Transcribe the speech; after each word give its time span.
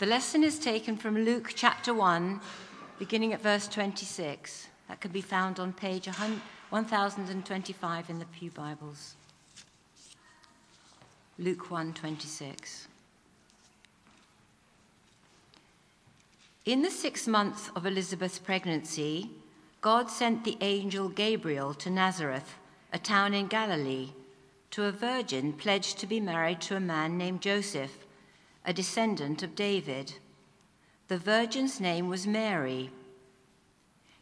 The 0.00 0.06
lesson 0.06 0.42
is 0.42 0.58
taken 0.58 0.96
from 0.96 1.14
Luke 1.14 1.52
chapter 1.54 1.92
1, 1.92 2.40
beginning 2.98 3.34
at 3.34 3.42
verse 3.42 3.68
26. 3.68 4.68
That 4.88 4.98
can 4.98 5.10
be 5.10 5.20
found 5.20 5.60
on 5.60 5.74
page 5.74 6.06
1025 6.06 8.08
in 8.08 8.18
the 8.18 8.24
Pew 8.24 8.50
Bibles. 8.50 9.16
Luke 11.38 11.68
1:26. 11.68 12.86
In 16.64 16.80
the 16.80 16.90
sixth 16.90 17.28
month 17.28 17.70
of 17.76 17.84
Elizabeth's 17.84 18.38
pregnancy, 18.38 19.28
God 19.82 20.08
sent 20.08 20.44
the 20.44 20.56
angel 20.62 21.10
Gabriel 21.10 21.74
to 21.74 21.90
Nazareth, 21.90 22.54
a 22.90 22.98
town 22.98 23.34
in 23.34 23.48
Galilee, 23.48 24.14
to 24.70 24.84
a 24.84 24.92
virgin 24.92 25.52
pledged 25.52 25.98
to 25.98 26.06
be 26.06 26.20
married 26.20 26.62
to 26.62 26.76
a 26.76 26.80
man 26.80 27.18
named 27.18 27.42
Joseph 27.42 28.06
a 28.70 28.72
descendant 28.72 29.42
of 29.42 29.56
David. 29.56 30.14
The 31.08 31.18
virgin's 31.18 31.80
name 31.80 32.08
was 32.08 32.24
Mary. 32.24 32.92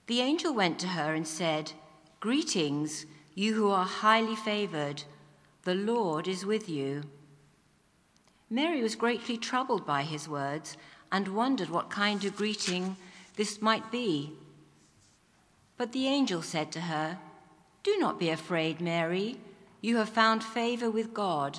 The 0.06 0.22
angel 0.22 0.54
went 0.54 0.78
to 0.78 0.88
her 0.88 1.12
and 1.12 1.28
said, 1.28 1.72
Greetings, 2.18 3.04
you 3.34 3.52
who 3.52 3.68
are 3.68 3.84
highly 3.84 4.34
favored. 4.34 5.02
The 5.64 5.74
Lord 5.74 6.26
is 6.26 6.46
with 6.46 6.66
you. 6.66 7.02
Mary 8.48 8.80
was 8.80 8.96
greatly 8.96 9.36
troubled 9.36 9.84
by 9.84 10.02
his 10.02 10.26
words 10.26 10.78
and 11.12 11.36
wondered 11.36 11.68
what 11.68 11.90
kind 11.90 12.24
of 12.24 12.34
greeting 12.34 12.96
this 13.36 13.60
might 13.60 13.92
be. 13.92 14.32
But 15.76 15.92
the 15.92 16.06
angel 16.06 16.40
said 16.40 16.72
to 16.72 16.80
her, 16.80 17.18
Do 17.82 17.98
not 17.98 18.18
be 18.18 18.30
afraid, 18.30 18.80
Mary. 18.80 19.36
You 19.82 19.98
have 19.98 20.08
found 20.08 20.42
favor 20.42 20.90
with 20.90 21.12
God. 21.12 21.58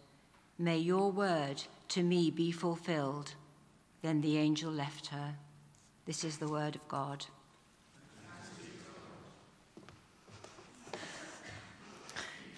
May 0.61 0.77
your 0.77 1.11
word 1.11 1.63
to 1.87 2.03
me 2.03 2.29
be 2.29 2.51
fulfilled. 2.51 3.33
Then 4.03 4.21
the 4.21 4.37
angel 4.37 4.71
left 4.71 5.07
her. 5.07 5.33
This 6.05 6.23
is 6.23 6.37
the 6.37 6.47
word 6.47 6.75
of 6.75 6.87
God. 6.87 7.25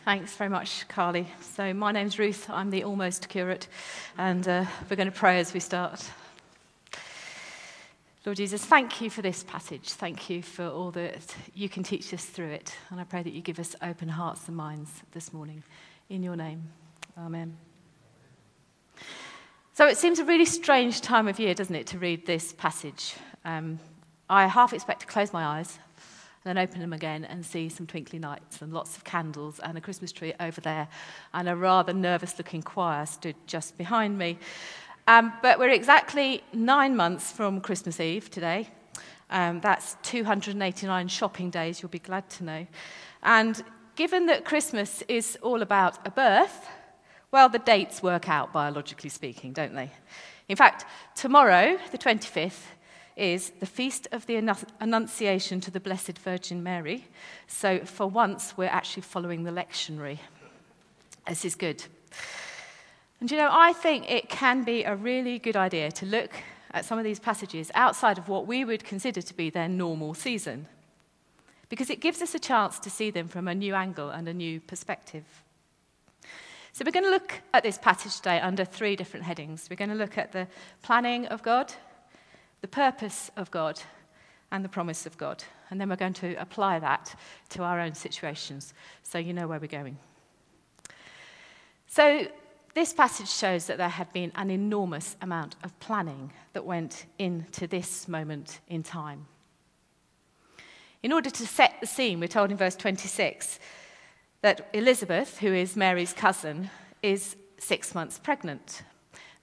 Thanks 0.04 0.36
very 0.36 0.50
much, 0.50 0.86
Carly. 0.90 1.30
So, 1.40 1.74
my 1.74 1.94
name's 1.94 2.20
Ruth. 2.20 2.50
I'm 2.50 2.72
the 2.72 2.84
almost 2.84 3.30
curate, 3.30 3.70
and 4.18 4.46
uh, 4.50 4.66
we're 4.90 4.98
going 4.98 5.10
to 5.10 5.18
pray 5.18 5.40
as 5.40 5.54
we 5.54 5.62
start. 5.62 6.12
Lord 8.26 8.36
Jesus, 8.36 8.66
thank 8.66 9.00
you 9.00 9.10
for 9.10 9.22
this 9.22 9.44
passage. 9.44 9.92
Thank 9.92 10.30
you 10.30 10.44
for 10.44 10.66
all 10.66 10.92
that 10.92 11.34
you 11.56 11.70
can 11.70 11.84
teach 11.84 12.14
us 12.14 12.26
through 12.26 12.52
it. 12.52 12.76
And 12.90 13.00
I 13.00 13.06
pray 13.06 13.24
that 13.24 13.32
you 13.32 13.40
give 13.40 13.60
us 13.60 13.78
open 13.82 14.10
hearts 14.10 14.50
and 14.50 14.58
minds 14.58 14.92
this 15.14 15.32
morning. 15.32 15.64
In 16.10 16.22
your 16.22 16.36
name, 16.36 16.64
amen. 17.18 17.56
So 19.74 19.88
it 19.88 19.98
seems 19.98 20.20
a 20.20 20.26
really 20.26 20.46
strange 20.46 21.02
time 21.02 21.28
of 21.28 21.40
year, 21.40 21.54
doesn't 21.54 21.76
it, 21.76 21.88
to 21.88 21.98
read 21.98 22.26
this 22.26 22.54
passage. 22.54 23.16
Um, 23.44 23.80
I 24.30 24.48
half 24.48 24.74
expect 24.74 25.02
to 25.02 25.08
close 25.08 25.34
my 25.34 25.44
eyes 25.44 25.80
and 26.46 26.56
then 26.56 26.64
open 26.64 26.80
them 26.80 26.94
again 26.94 27.26
and 27.26 27.46
see 27.46 27.70
some 27.70 27.88
twinkly 27.88 28.20
lights 28.20 28.62
and 28.62 28.74
lots 28.74 28.98
of 28.98 29.04
candles 29.04 29.60
and 29.60 29.78
a 29.78 29.82
Christmas 29.82 30.12
tree 30.12 30.34
over 30.40 30.62
there 30.62 30.88
and 31.34 31.50
a 31.50 31.56
rather 31.56 31.94
nervous 31.94 32.38
looking 32.38 32.62
choir 32.62 33.06
stood 33.06 33.36
just 33.48 33.78
behind 33.78 34.18
me. 34.18 34.38
Um, 35.08 35.34
but 35.42 35.60
we're 35.60 35.70
exactly 35.70 36.44
nine 36.54 36.96
months 36.96 37.32
from 37.32 37.60
Christmas 37.60 38.00
Eve 38.00 38.30
today. 38.30 38.70
Um, 39.30 39.60
that's 39.62 39.98
289 40.04 41.08
shopping 41.08 41.50
days, 41.50 41.82
you'll 41.82 41.90
be 41.90 42.00
glad 42.00 42.30
to 42.32 42.44
know. 42.44 42.68
And 43.24 43.64
given 43.96 44.28
that 44.28 44.46
Christmas 44.46 45.02
is 45.08 45.38
all 45.42 45.62
about 45.62 46.06
a 46.06 46.12
birth, 46.12 46.68
well, 47.34 47.50
the 47.50 47.60
dates 47.60 48.04
work 48.04 48.30
out, 48.30 48.54
biologically 48.54 49.10
speaking, 49.10 49.52
don't 49.52 49.74
they? 49.74 49.90
In 50.48 50.56
fact, 50.56 50.86
tomorrow, 51.16 51.80
the 51.92 51.98
25th, 51.98 52.62
is 53.16 53.52
the 53.60 53.66
Feast 53.66 54.08
of 54.12 54.26
the 54.28 54.36
Annunciation 54.80 55.60
to 55.62 55.72
the 55.72 55.80
Blessed 55.80 56.18
Virgin 56.20 56.64
Mary. 56.64 57.08
So, 57.48 57.80
for 57.80 58.08
once, 58.08 58.56
we're 58.56 58.66
actually 58.66 59.02
following 59.02 59.44
the 59.44 59.52
lectionary. 59.52 60.20
This 61.28 61.44
is 61.44 61.56
good. 61.56 61.84
And 63.20 63.32
you 63.32 63.38
know, 63.38 63.50
I 63.52 63.74
think 63.74 64.12
it 64.12 64.30
can 64.30 64.64
be 64.64 64.84
a 64.84 64.96
really 64.96 65.40
good 65.40 65.56
idea 65.56 65.92
to 65.92 66.06
look 66.06 66.32
at 66.72 66.86
some 66.86 66.98
of 67.00 67.04
these 67.04 67.20
passages 67.20 67.72
outside 67.74 68.18
of 68.20 68.30
what 68.30 68.46
we 68.46 68.64
would 68.64 68.84
consider 68.84 69.22
to 69.22 69.34
be 69.34 69.50
their 69.50 69.68
normal 69.68 70.14
season, 70.14 70.68
because 71.70 71.90
it 71.90 72.00
gives 72.00 72.22
us 72.22 72.36
a 72.36 72.40
chance 72.40 72.78
to 72.80 72.92
see 72.92 73.10
them 73.10 73.28
from 73.28 73.48
a 73.48 73.56
new 73.56 73.74
angle 73.74 74.12
and 74.12 74.28
a 74.28 74.34
new 74.34 74.60
perspective. 74.60 75.24
So 76.76 76.84
we're 76.84 76.92
going 76.92 77.04
to 77.04 77.12
look 77.12 77.40
at 77.54 77.62
this 77.62 77.78
passage 77.78 78.16
today 78.16 78.40
under 78.40 78.66
three 78.66 78.96
different 78.96 79.28
headings. 79.28 79.68
We're 79.70 79.76
going 79.76 79.92
to 79.92 79.96
look 79.96 80.18
at 80.18 80.32
the 80.32 80.48
planning 80.82 81.28
of 81.28 81.44
God, 81.44 81.72
the 82.62 82.68
purpose 82.68 83.30
of 83.38 83.52
God, 83.52 83.80
and 84.52 84.66
the 84.66 84.70
promise 84.70 85.06
of 85.06 85.16
God. 85.16 85.44
And 85.70 85.80
then 85.80 85.88
we're 85.88 85.98
going 85.98 86.14
to 86.14 86.34
apply 86.42 86.80
that 86.80 87.14
to 87.50 87.62
our 87.62 87.80
own 87.80 87.94
situations 87.94 88.74
so 89.04 89.20
you 89.20 89.34
know 89.34 89.48
where 89.48 89.60
we're 89.60 89.68
going. 89.68 90.00
So, 91.86 92.26
this 92.74 92.92
passage 92.92 93.30
shows 93.30 93.68
that 93.68 93.78
there 93.78 93.88
had 93.88 94.12
been 94.12 94.32
an 94.34 94.50
enormous 94.50 95.16
amount 95.22 95.56
of 95.64 95.80
planning 95.80 96.34
that 96.54 96.66
went 96.66 97.06
into 97.20 97.68
this 97.68 98.08
moment 98.08 98.62
in 98.68 98.82
time. 98.82 99.28
In 101.04 101.14
order 101.14 101.30
to 101.30 101.46
set 101.46 101.76
the 101.82 101.86
scene, 101.86 102.20
we're 102.20 102.28
told 102.28 102.50
in 102.50 102.58
verse 102.58 102.76
26 102.76 103.60
that 104.44 104.70
Elizabeth, 104.74 105.40
who 105.40 105.54
is 105.54 105.78
Mary's 105.78 106.12
cousin, 106.12 106.70
is 107.02 107.38
six 107.58 107.96
months 107.96 108.20
pregnant. 108.20 108.84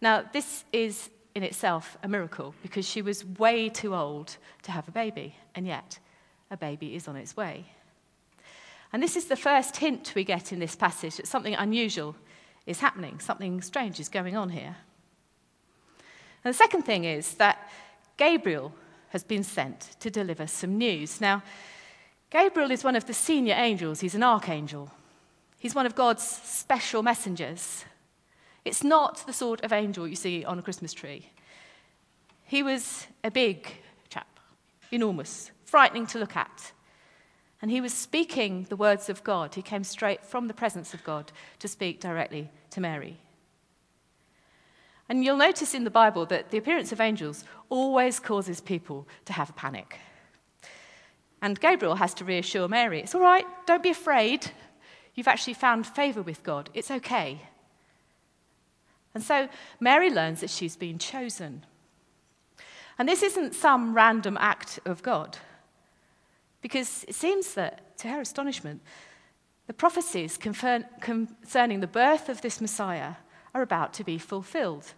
Now, 0.02 0.22
this 0.30 0.64
is 0.74 1.08
in 1.34 1.42
itself 1.42 1.96
a 2.02 2.08
miracle 2.08 2.54
because 2.62 2.86
she 2.86 3.00
was 3.00 3.24
way 3.24 3.70
too 3.70 3.94
old 3.94 4.36
to 4.62 4.72
have 4.72 4.86
a 4.88 4.92
baby, 4.92 5.36
and 5.54 5.66
yet 5.66 5.98
a 6.50 6.56
baby 6.56 6.94
is 6.94 7.08
on 7.08 7.16
its 7.16 7.34
way. 7.34 7.64
And 8.92 9.02
this 9.02 9.16
is 9.16 9.24
the 9.24 9.36
first 9.36 9.78
hint 9.78 10.12
we 10.14 10.22
get 10.22 10.52
in 10.52 10.58
this 10.58 10.76
passage 10.76 11.16
that 11.16 11.26
something 11.26 11.54
unusual 11.54 12.14
is 12.66 12.80
happening, 12.80 13.20
something 13.20 13.62
strange 13.62 14.00
is 14.00 14.10
going 14.10 14.36
on 14.36 14.50
here. 14.50 14.76
And 16.44 16.52
the 16.52 16.58
second 16.58 16.82
thing 16.82 17.04
is 17.04 17.34
that 17.34 17.70
Gabriel 18.18 18.74
has 19.08 19.24
been 19.24 19.44
sent 19.44 19.96
to 20.00 20.10
deliver 20.10 20.46
some 20.46 20.76
news. 20.76 21.22
Now, 21.22 21.42
Gabriel 22.28 22.70
is 22.70 22.84
one 22.84 22.96
of 22.96 23.06
the 23.06 23.14
senior 23.14 23.54
angels, 23.56 24.00
he's 24.00 24.14
an 24.14 24.22
archangel. 24.22 24.90
He's 25.60 25.74
one 25.74 25.84
of 25.84 25.94
God's 25.94 26.24
special 26.24 27.02
messengers. 27.02 27.84
It's 28.64 28.82
not 28.82 29.26
the 29.26 29.32
sort 29.34 29.62
of 29.62 29.74
angel 29.74 30.08
you 30.08 30.16
see 30.16 30.42
on 30.42 30.58
a 30.58 30.62
Christmas 30.62 30.94
tree. 30.94 31.30
He 32.44 32.62
was 32.62 33.06
a 33.22 33.30
big 33.30 33.70
chap, 34.08 34.40
enormous, 34.90 35.50
frightening 35.66 36.06
to 36.08 36.18
look 36.18 36.34
at. 36.34 36.72
And 37.60 37.70
he 37.70 37.82
was 37.82 37.92
speaking 37.92 38.64
the 38.70 38.76
words 38.76 39.10
of 39.10 39.22
God. 39.22 39.54
He 39.54 39.60
came 39.60 39.84
straight 39.84 40.24
from 40.24 40.48
the 40.48 40.54
presence 40.54 40.94
of 40.94 41.04
God 41.04 41.30
to 41.58 41.68
speak 41.68 42.00
directly 42.00 42.50
to 42.70 42.80
Mary. 42.80 43.18
And 45.10 45.22
you'll 45.22 45.36
notice 45.36 45.74
in 45.74 45.84
the 45.84 45.90
Bible 45.90 46.24
that 46.26 46.50
the 46.50 46.56
appearance 46.56 46.90
of 46.90 47.02
angels 47.02 47.44
always 47.68 48.18
causes 48.18 48.62
people 48.62 49.06
to 49.26 49.34
have 49.34 49.50
a 49.50 49.52
panic. 49.52 49.98
And 51.42 51.60
Gabriel 51.60 51.96
has 51.96 52.14
to 52.14 52.24
reassure 52.24 52.66
Mary 52.66 53.00
it's 53.00 53.14
all 53.14 53.20
right, 53.20 53.44
don't 53.66 53.82
be 53.82 53.90
afraid. 53.90 54.50
You've 55.14 55.28
actually 55.28 55.54
found 55.54 55.86
favor 55.86 56.22
with 56.22 56.42
God. 56.42 56.70
It's 56.74 56.90
okay. 56.90 57.42
And 59.14 59.22
so 59.22 59.48
Mary 59.80 60.10
learns 60.10 60.40
that 60.40 60.50
she's 60.50 60.76
been 60.76 60.98
chosen. 60.98 61.64
And 62.98 63.08
this 63.08 63.22
isn't 63.22 63.54
some 63.54 63.94
random 63.94 64.36
act 64.40 64.78
of 64.84 65.02
God, 65.02 65.38
because 66.60 67.04
it 67.08 67.14
seems 67.14 67.54
that, 67.54 67.96
to 67.98 68.08
her 68.08 68.20
astonishment, 68.20 68.82
the 69.66 69.72
prophecies 69.72 70.36
concerning 70.36 71.80
the 71.80 71.86
birth 71.86 72.28
of 72.28 72.42
this 72.42 72.60
Messiah 72.60 73.14
are 73.54 73.62
about 73.62 73.92
to 73.94 74.04
be 74.04 74.18
fulfilled. 74.18 74.92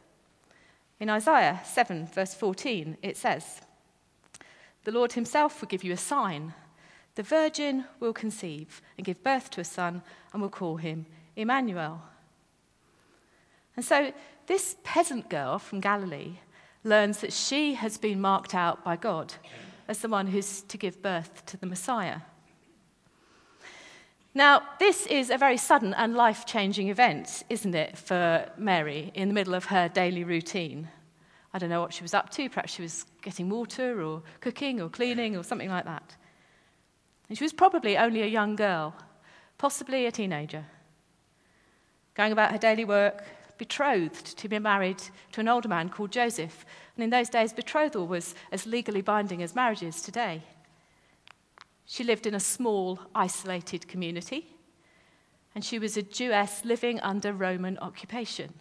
In 0.99 1.11
Isaiah 1.11 1.61
7, 1.65 2.07
verse 2.07 2.35
14, 2.35 2.97
it 3.03 3.17
says, 3.17 3.63
The 4.85 4.93
Lord 4.93 5.13
himself 5.13 5.61
will 5.61 5.69
give 5.69 5.85
you 5.85 5.93
a 5.93 5.97
sign. 5.97 6.55
The 7.15 7.23
virgin 7.23 7.85
will 8.01 8.13
conceive 8.13 8.81
and 8.97 9.05
give 9.05 9.23
birth 9.23 9.51
to 9.51 9.61
a 9.61 9.65
son 9.65 10.03
and 10.33 10.41
will 10.41 10.49
call 10.49 10.77
him 10.77 11.07
Emmanuel. 11.37 12.03
And 13.77 13.85
so 13.85 14.13
this 14.47 14.77
peasant 14.83 15.29
girl 15.29 15.59
from 15.59 15.81
Galilee 15.81 16.39
learns 16.85 17.19
that 17.21 17.33
she 17.33 17.75
has 17.75 17.99
been 17.99 18.21
marked 18.21 18.55
out 18.55 18.85
by 18.85 18.97
God 18.97 19.35
as 19.89 19.99
the 19.99 20.09
one 20.09 20.27
who's 20.27 20.63
to 20.63 20.79
give 20.79 21.03
birth 21.03 21.45
to 21.47 21.57
the 21.57 21.67
Messiah. 21.67 22.21
Now, 24.35 24.63
this 24.79 25.07
is 25.07 25.29
a 25.29 25.37
very 25.37 25.59
sudden 25.59 25.93
and 25.93 26.15
life 26.15 26.47
changing 26.47 26.89
event, 26.89 27.43
isn't 27.51 27.75
it, 27.75 27.99
for 27.99 28.51
Mary 28.57 29.11
in 29.15 29.29
the 29.29 29.35
middle 29.35 29.55
of 29.55 29.67
her 29.67 29.89
daily 29.89 30.25
routine? 30.25 30.89
I 31.53 31.59
don't 31.59 31.69
know 31.69 31.83
what 31.83 31.93
she 31.93 32.03
was 32.03 32.15
up 32.15 32.31
to. 32.31 32.49
Perhaps 32.49 32.73
she 32.73 32.81
was 32.81 33.05
getting 33.21 33.51
water 33.51 34.03
or 34.03 34.23
cooking 34.41 34.81
or 34.81 34.89
cleaning 34.89 35.37
or 35.37 35.45
something 35.45 35.69
like 35.69 35.85
that. 35.85 36.17
And 37.33 37.39
she 37.39 37.45
was 37.45 37.55
probably 37.55 37.97
only 37.97 38.21
a 38.21 38.27
young 38.27 38.57
girl, 38.57 38.95
possibly 39.57 40.05
a 40.05 40.13
teenager, 40.13 40.67
going 42.13 42.31
about 42.31 42.53
her 42.53 42.59
daily 42.59 42.85
work, 42.85 43.25
betrothed 43.57 44.37
to 44.37 44.51
be 44.51 44.59
married 44.59 45.03
to 45.33 45.41
an 45.41 45.49
older 45.49 45.67
man 45.67 45.89
called 45.89 46.13
Joseph. 46.13 46.67
And 46.95 47.03
in 47.03 47.09
those 47.09 47.31
days, 47.31 47.55
betrothal 47.55 48.07
was 48.07 48.35
as 48.53 48.67
legally 48.67 49.01
binding 49.01 49.43
as 49.43 49.55
marriage 49.55 49.83
is 49.83 50.03
today. 50.03 50.43
She 51.87 52.05
lived 52.05 52.27
in 52.27 52.35
a 52.35 52.39
small, 52.39 53.01
isolated 53.15 53.89
community, 53.89 54.55
and 55.55 55.65
she 55.65 55.79
was 55.79 55.97
a 55.97 56.03
Jewess 56.03 56.67
living 56.67 57.01
under 57.01 57.33
Roman 57.33 57.79
occupation. 57.79 58.53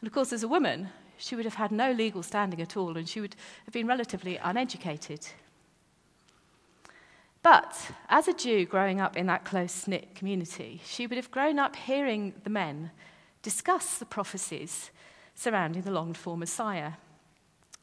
And 0.00 0.06
of 0.06 0.14
course, 0.14 0.32
as 0.32 0.44
a 0.44 0.48
woman, 0.48 0.90
she 1.16 1.34
would 1.34 1.46
have 1.46 1.54
had 1.54 1.72
no 1.72 1.90
legal 1.90 2.22
standing 2.22 2.62
at 2.62 2.76
all, 2.76 2.96
and 2.96 3.08
she 3.08 3.20
would 3.20 3.34
have 3.64 3.74
been 3.74 3.88
relatively 3.88 4.36
uneducated. 4.36 5.26
But 7.42 7.92
as 8.08 8.28
a 8.28 8.34
Jew 8.34 8.66
growing 8.66 9.00
up 9.00 9.16
in 9.16 9.26
that 9.26 9.44
close 9.44 9.86
knit 9.88 10.14
community, 10.14 10.80
she 10.84 11.06
would 11.06 11.16
have 11.16 11.30
grown 11.30 11.58
up 11.58 11.74
hearing 11.74 12.34
the 12.44 12.50
men 12.50 12.90
discuss 13.42 13.98
the 13.98 14.04
prophecies 14.04 14.90
surrounding 15.34 15.82
the 15.82 15.90
longed 15.90 16.18
for 16.18 16.36
Messiah. 16.36 16.92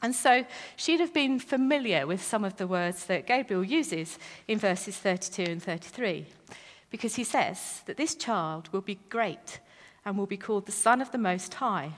And 0.00 0.14
so 0.14 0.44
she'd 0.76 1.00
have 1.00 1.12
been 1.12 1.40
familiar 1.40 2.06
with 2.06 2.22
some 2.22 2.44
of 2.44 2.56
the 2.56 2.68
words 2.68 3.06
that 3.06 3.26
Gabriel 3.26 3.64
uses 3.64 4.18
in 4.46 4.58
verses 4.58 4.96
32 4.96 5.42
and 5.42 5.62
33, 5.62 6.26
because 6.90 7.16
he 7.16 7.24
says 7.24 7.82
that 7.86 7.96
this 7.96 8.14
child 8.14 8.68
will 8.70 8.80
be 8.80 9.00
great 9.08 9.58
and 10.04 10.16
will 10.16 10.26
be 10.26 10.36
called 10.36 10.66
the 10.66 10.72
Son 10.72 11.00
of 11.00 11.10
the 11.10 11.18
Most 11.18 11.54
High. 11.54 11.94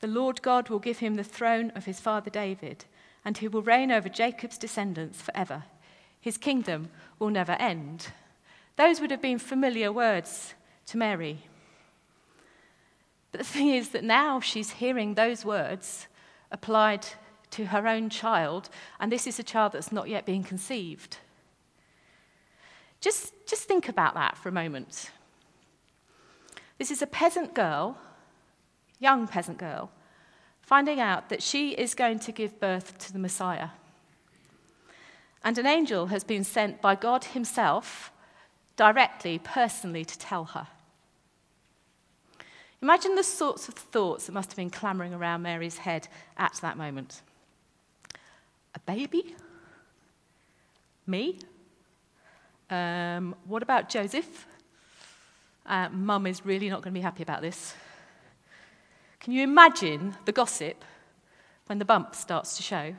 The 0.00 0.08
Lord 0.08 0.42
God 0.42 0.68
will 0.68 0.80
give 0.80 0.98
him 0.98 1.14
the 1.14 1.22
throne 1.22 1.70
of 1.76 1.84
his 1.84 2.00
father 2.00 2.30
David, 2.30 2.84
and 3.24 3.38
he 3.38 3.46
will 3.46 3.62
reign 3.62 3.92
over 3.92 4.08
Jacob's 4.08 4.58
descendants 4.58 5.22
forever. 5.22 5.62
His 6.20 6.36
kingdom 6.36 6.90
will 7.18 7.30
never 7.30 7.52
end. 7.52 8.08
Those 8.76 9.00
would 9.00 9.10
have 9.10 9.22
been 9.22 9.38
familiar 9.38 9.90
words 9.92 10.54
to 10.86 10.96
Mary. 10.96 11.44
But 13.32 13.38
the 13.38 13.46
thing 13.46 13.68
is 13.68 13.90
that 13.90 14.04
now 14.04 14.40
she's 14.40 14.72
hearing 14.72 15.14
those 15.14 15.44
words 15.44 16.08
applied 16.50 17.06
to 17.52 17.66
her 17.66 17.86
own 17.86 18.10
child, 18.10 18.70
and 18.98 19.10
this 19.10 19.26
is 19.26 19.38
a 19.38 19.44
child 19.44 19.72
that's 19.72 19.92
not 19.92 20.08
yet 20.08 20.26
been 20.26 20.44
conceived. 20.44 21.18
Just, 23.00 23.32
just 23.46 23.64
think 23.64 23.88
about 23.88 24.14
that 24.14 24.36
for 24.36 24.48
a 24.48 24.52
moment. 24.52 25.10
This 26.78 26.90
is 26.90 27.02
a 27.02 27.06
peasant 27.06 27.54
girl, 27.54 27.98
young 28.98 29.26
peasant 29.26 29.58
girl, 29.58 29.90
finding 30.60 31.00
out 31.00 31.28
that 31.28 31.42
she 31.42 31.70
is 31.70 31.94
going 31.94 32.18
to 32.20 32.32
give 32.32 32.60
birth 32.60 32.98
to 32.98 33.12
the 33.12 33.18
Messiah. 33.18 33.70
And 35.42 35.56
an 35.58 35.66
angel 35.66 36.06
has 36.06 36.22
been 36.22 36.44
sent 36.44 36.82
by 36.82 36.94
God 36.94 37.24
Himself 37.24 38.12
directly, 38.76 39.38
personally, 39.38 40.04
to 40.04 40.18
tell 40.18 40.44
her. 40.46 40.68
Imagine 42.82 43.14
the 43.14 43.22
sorts 43.22 43.68
of 43.68 43.74
thoughts 43.74 44.26
that 44.26 44.32
must 44.32 44.50
have 44.50 44.56
been 44.56 44.70
clamoring 44.70 45.12
around 45.12 45.42
Mary's 45.42 45.78
head 45.78 46.08
at 46.36 46.54
that 46.62 46.78
moment. 46.78 47.22
A 48.74 48.80
baby? 48.80 49.34
Me? 51.06 51.38
Um, 52.70 53.34
what 53.44 53.62
about 53.62 53.88
Joseph? 53.88 54.46
Uh, 55.66 55.88
Mum 55.90 56.26
is 56.26 56.44
really 56.46 56.70
not 56.70 56.82
going 56.82 56.94
to 56.94 56.98
be 56.98 57.02
happy 57.02 57.22
about 57.22 57.42
this. 57.42 57.74
Can 59.18 59.34
you 59.34 59.42
imagine 59.42 60.16
the 60.24 60.32
gossip 60.32 60.82
when 61.66 61.78
the 61.78 61.84
bump 61.84 62.14
starts 62.14 62.56
to 62.56 62.62
show? 62.62 62.94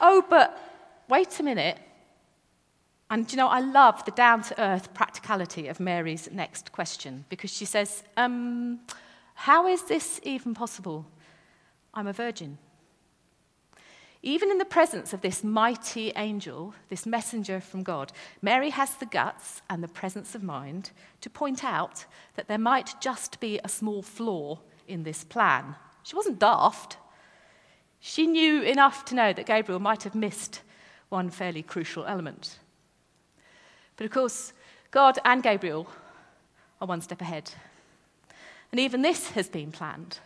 Oh, 0.00 0.24
but 0.28 0.67
wait 1.08 1.38
a 1.40 1.42
minute. 1.42 1.78
And 3.10 3.30
you 3.32 3.36
know, 3.36 3.48
I 3.48 3.60
love 3.60 4.04
the 4.04 4.10
down 4.10 4.42
to 4.42 4.60
earth 4.60 4.92
practicality 4.92 5.68
of 5.68 5.80
Mary's 5.80 6.30
next 6.30 6.72
question 6.72 7.24
because 7.28 7.50
she 7.52 7.64
says, 7.64 8.02
um, 8.16 8.80
How 9.34 9.66
is 9.66 9.82
this 9.84 10.20
even 10.24 10.54
possible? 10.54 11.06
I'm 11.94 12.06
a 12.06 12.12
virgin. 12.12 12.58
Even 14.22 14.50
in 14.50 14.58
the 14.58 14.64
presence 14.64 15.12
of 15.12 15.20
this 15.20 15.44
mighty 15.44 16.12
angel, 16.16 16.74
this 16.88 17.06
messenger 17.06 17.60
from 17.60 17.84
God, 17.84 18.12
Mary 18.42 18.70
has 18.70 18.94
the 18.94 19.06
guts 19.06 19.62
and 19.70 19.82
the 19.82 19.88
presence 19.88 20.34
of 20.34 20.42
mind 20.42 20.90
to 21.20 21.30
point 21.30 21.64
out 21.64 22.04
that 22.34 22.48
there 22.48 22.58
might 22.58 23.00
just 23.00 23.38
be 23.38 23.60
a 23.62 23.68
small 23.68 24.02
flaw 24.02 24.58
in 24.88 25.04
this 25.04 25.22
plan. 25.22 25.76
She 26.02 26.16
wasn't 26.16 26.40
daft. 26.40 26.96
She 28.00 28.26
knew 28.26 28.62
enough 28.62 29.04
to 29.06 29.14
know 29.14 29.32
that 29.32 29.46
Gabriel 29.46 29.80
might 29.80 30.02
have 30.02 30.16
missed 30.16 30.62
one 31.08 31.30
fairly 31.30 31.62
crucial 31.62 32.04
element. 32.04 32.58
But 33.96 34.04
of 34.04 34.12
course, 34.12 34.52
God 34.90 35.18
and 35.24 35.42
Gabriel 35.42 35.88
are 36.80 36.88
one 36.88 37.00
step 37.00 37.20
ahead. 37.20 37.50
And 38.70 38.80
even 38.80 39.02
this 39.02 39.30
has 39.30 39.48
been 39.48 39.72
planned. 39.72 40.18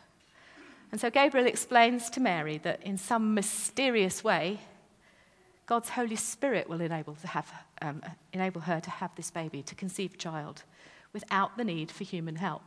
And 0.91 1.01
so 1.01 1.11
Gabriel 1.11 1.47
explains 1.47 2.11
to 2.11 2.21
Mary 2.21 2.59
that 2.59 2.83
in 2.83 2.99
some 2.99 3.35
mysterious 3.35 4.23
way, 4.23 4.61
God's 5.67 5.91
Holy 5.91 6.17
Spirit 6.17 6.69
will 6.69 6.81
enable, 6.81 7.15
to 7.15 7.29
have, 7.29 7.51
um, 7.81 8.03
enable 8.33 8.61
her 8.63 8.81
to 8.81 8.91
have 8.91 9.15
this 9.15 9.31
baby, 9.31 9.63
to 9.63 9.75
conceive 9.75 10.15
a 10.15 10.17
child, 10.19 10.65
without 11.13 11.57
the 11.57 11.65
need 11.65 11.91
for 11.91 12.05
human 12.05 12.37
help. 12.37 12.63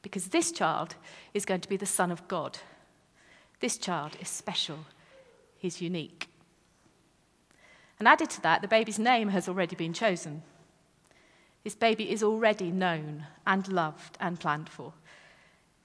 Because 0.00 0.28
this 0.28 0.52
child 0.52 0.94
is 1.34 1.44
going 1.44 1.60
to 1.60 1.68
be 1.68 1.76
the 1.76 1.84
Son 1.84 2.10
of 2.10 2.26
God. 2.28 2.58
This 3.60 3.76
child 3.76 4.16
is 4.20 4.28
special, 4.28 4.86
he's 5.58 5.82
unique. 5.82 6.27
And 7.98 8.06
added 8.06 8.30
to 8.30 8.40
that, 8.42 8.62
the 8.62 8.68
baby's 8.68 8.98
name 8.98 9.28
has 9.30 9.48
already 9.48 9.74
been 9.74 9.92
chosen. 9.92 10.42
This 11.64 11.74
baby 11.74 12.10
is 12.10 12.22
already 12.22 12.70
known 12.70 13.26
and 13.46 13.66
loved 13.68 14.16
and 14.20 14.38
planned 14.38 14.68
for. 14.68 14.92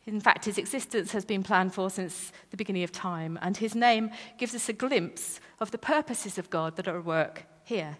In 0.06 0.20
fact, 0.20 0.46
his 0.46 0.58
existence 0.58 1.14
has 1.14 1.26
been 1.26 1.44
planned 1.44 1.74
for 1.74 1.90
since 1.90 2.32
the 2.52 2.58
beginning 2.58 2.84
of 2.84 2.92
time, 2.92 3.40
and 3.42 3.58
his 3.58 3.74
name 3.74 4.12
gives 4.38 4.54
us 4.54 4.70
a 4.70 4.74
glimpse 4.74 5.40
of 5.60 5.72
the 5.72 5.78
purposes 5.78 6.38
of 6.38 6.50
God 6.50 6.76
that 6.76 6.88
are 6.88 7.00
at 7.00 7.06
work 7.06 7.46
here, 7.64 7.98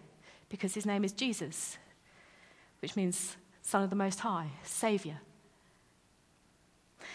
because 0.50 0.74
his 0.74 0.86
name 0.86 1.04
is 1.04 1.14
Jesus, 1.14 1.78
which 2.82 2.96
means 2.96 3.38
Son 3.62 3.84
of 3.84 3.90
the 3.90 3.96
Most 3.96 4.20
High, 4.20 4.50
Saviour. 4.64 5.16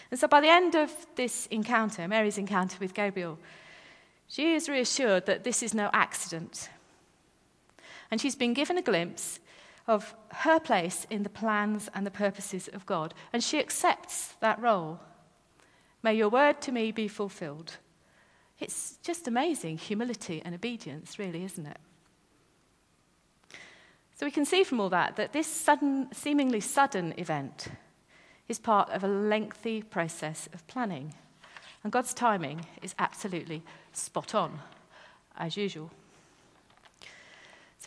And 0.09 0.19
so 0.19 0.27
by 0.27 0.41
the 0.41 0.49
end 0.49 0.75
of 0.75 0.91
this 1.15 1.45
encounter, 1.47 2.07
Mary's 2.07 2.39
encounter 2.39 2.77
with 2.79 2.95
Gabriel, 2.95 3.37
she 4.27 4.53
is 4.55 4.67
reassured 4.67 5.27
that 5.27 5.43
this 5.43 5.61
is 5.61 5.73
no 5.73 5.89
accident. 5.93 6.69
And 8.11 8.19
she's 8.19 8.35
been 8.35 8.53
given 8.53 8.77
a 8.77 8.81
glimpse 8.81 9.39
of 9.87 10.15
her 10.31 10.59
place 10.59 11.07
in 11.09 11.23
the 11.23 11.29
plans 11.29 11.89
and 11.93 12.05
the 12.05 12.11
purposes 12.11 12.69
of 12.73 12.85
God. 12.85 13.13
And 13.33 13.43
she 13.43 13.59
accepts 13.59 14.35
that 14.39 14.61
role. 14.61 14.99
May 16.03 16.13
your 16.13 16.29
word 16.29 16.61
to 16.61 16.71
me 16.71 16.91
be 16.91 17.07
fulfilled. 17.07 17.77
It's 18.59 18.97
just 19.03 19.27
amazing 19.27 19.77
humility 19.77 20.41
and 20.43 20.53
obedience, 20.53 21.17
really, 21.17 21.43
isn't 21.43 21.65
it? 21.65 21.77
So 24.15 24.25
we 24.25 24.31
can 24.31 24.45
see 24.45 24.63
from 24.63 24.81
all 24.81 24.89
that 24.89 25.15
that 25.15 25.31
this 25.31 25.47
sudden, 25.47 26.09
seemingly 26.13 26.59
sudden 26.59 27.13
event 27.17 27.69
is 28.49 28.59
part 28.59 28.89
of 28.89 29.03
a 29.03 29.07
lengthy 29.07 29.81
process 29.81 30.49
of 30.53 30.67
planning. 30.67 31.13
And 31.83 31.91
God's 31.93 32.13
timing 32.13 32.65
is 32.81 32.93
absolutely 32.99 33.63
spot 33.93 34.35
on, 34.35 34.59
as 35.37 35.55
usual. 35.55 35.91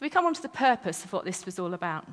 We 0.02 0.10
come 0.10 0.26
on 0.26 0.34
to 0.34 0.42
the 0.42 0.48
purpose 0.48 1.04
of 1.04 1.12
what 1.12 1.24
this 1.24 1.46
was 1.46 1.60
all 1.60 1.74
about. 1.74 2.04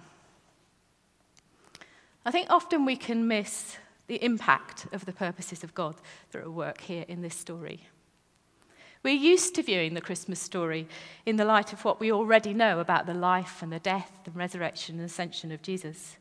I 2.23 2.29
think 2.29 2.45
often 2.51 2.85
we 2.85 2.95
can 2.95 3.27
miss 3.27 3.77
the 4.05 4.23
impact 4.23 4.85
of 4.91 5.05
the 5.05 5.11
purposes 5.11 5.63
of 5.63 5.73
God 5.73 5.95
that 6.29 6.37
are 6.37 6.43
at 6.43 6.51
work 6.51 6.81
here 6.81 7.03
in 7.07 7.23
this 7.23 7.33
story. 7.33 7.81
We're 9.01 9.15
used 9.15 9.55
to 9.55 9.63
viewing 9.63 9.95
the 9.95 10.01
Christmas 10.01 10.39
story 10.39 10.87
in 11.25 11.37
the 11.37 11.45
light 11.45 11.73
of 11.73 11.83
what 11.83 11.99
we 11.99 12.11
already 12.11 12.53
know 12.53 12.79
about 12.79 13.07
the 13.07 13.15
life 13.15 13.63
and 13.63 13.73
the 13.73 13.79
death 13.79 14.11
and 14.25 14.35
resurrection 14.35 14.97
and 14.97 15.05
ascension 15.05 15.51
of 15.51 15.63
Jesus. 15.63 16.17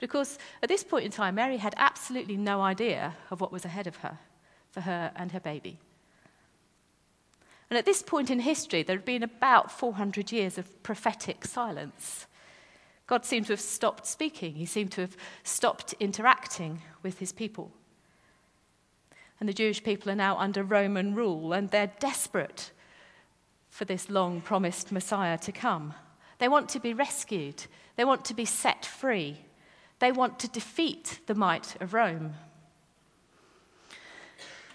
But 0.00 0.04
of 0.04 0.10
course, 0.10 0.38
at 0.62 0.70
this 0.70 0.84
point 0.84 1.04
in 1.04 1.10
time, 1.10 1.34
Mary 1.34 1.58
had 1.58 1.74
absolutely 1.76 2.38
no 2.38 2.62
idea 2.62 3.14
of 3.30 3.42
what 3.42 3.52
was 3.52 3.66
ahead 3.66 3.86
of 3.86 3.96
her 3.96 4.20
for 4.70 4.80
her 4.80 5.12
and 5.16 5.32
her 5.32 5.40
baby. 5.40 5.78
And 7.74 7.78
at 7.80 7.86
this 7.86 8.04
point 8.04 8.30
in 8.30 8.38
history, 8.38 8.84
there 8.84 8.94
had 8.94 9.04
been 9.04 9.24
about 9.24 9.68
400 9.68 10.30
years 10.30 10.58
of 10.58 10.80
prophetic 10.84 11.44
silence. 11.44 12.28
God 13.08 13.24
seemed 13.24 13.46
to 13.46 13.52
have 13.52 13.60
stopped 13.60 14.06
speaking, 14.06 14.54
he 14.54 14.64
seemed 14.64 14.92
to 14.92 15.00
have 15.00 15.16
stopped 15.42 15.92
interacting 15.98 16.82
with 17.02 17.18
his 17.18 17.32
people. 17.32 17.72
And 19.40 19.48
the 19.48 19.52
Jewish 19.52 19.82
people 19.82 20.12
are 20.12 20.14
now 20.14 20.38
under 20.38 20.62
Roman 20.62 21.16
rule, 21.16 21.52
and 21.52 21.68
they're 21.68 21.90
desperate 21.98 22.70
for 23.70 23.84
this 23.84 24.08
long 24.08 24.40
promised 24.40 24.92
Messiah 24.92 25.38
to 25.38 25.50
come. 25.50 25.94
They 26.38 26.46
want 26.46 26.68
to 26.68 26.78
be 26.78 26.94
rescued, 26.94 27.66
they 27.96 28.04
want 28.04 28.24
to 28.26 28.34
be 28.34 28.44
set 28.44 28.86
free, 28.86 29.38
they 29.98 30.12
want 30.12 30.38
to 30.38 30.48
defeat 30.48 31.18
the 31.26 31.34
might 31.34 31.74
of 31.82 31.92
Rome. 31.92 32.34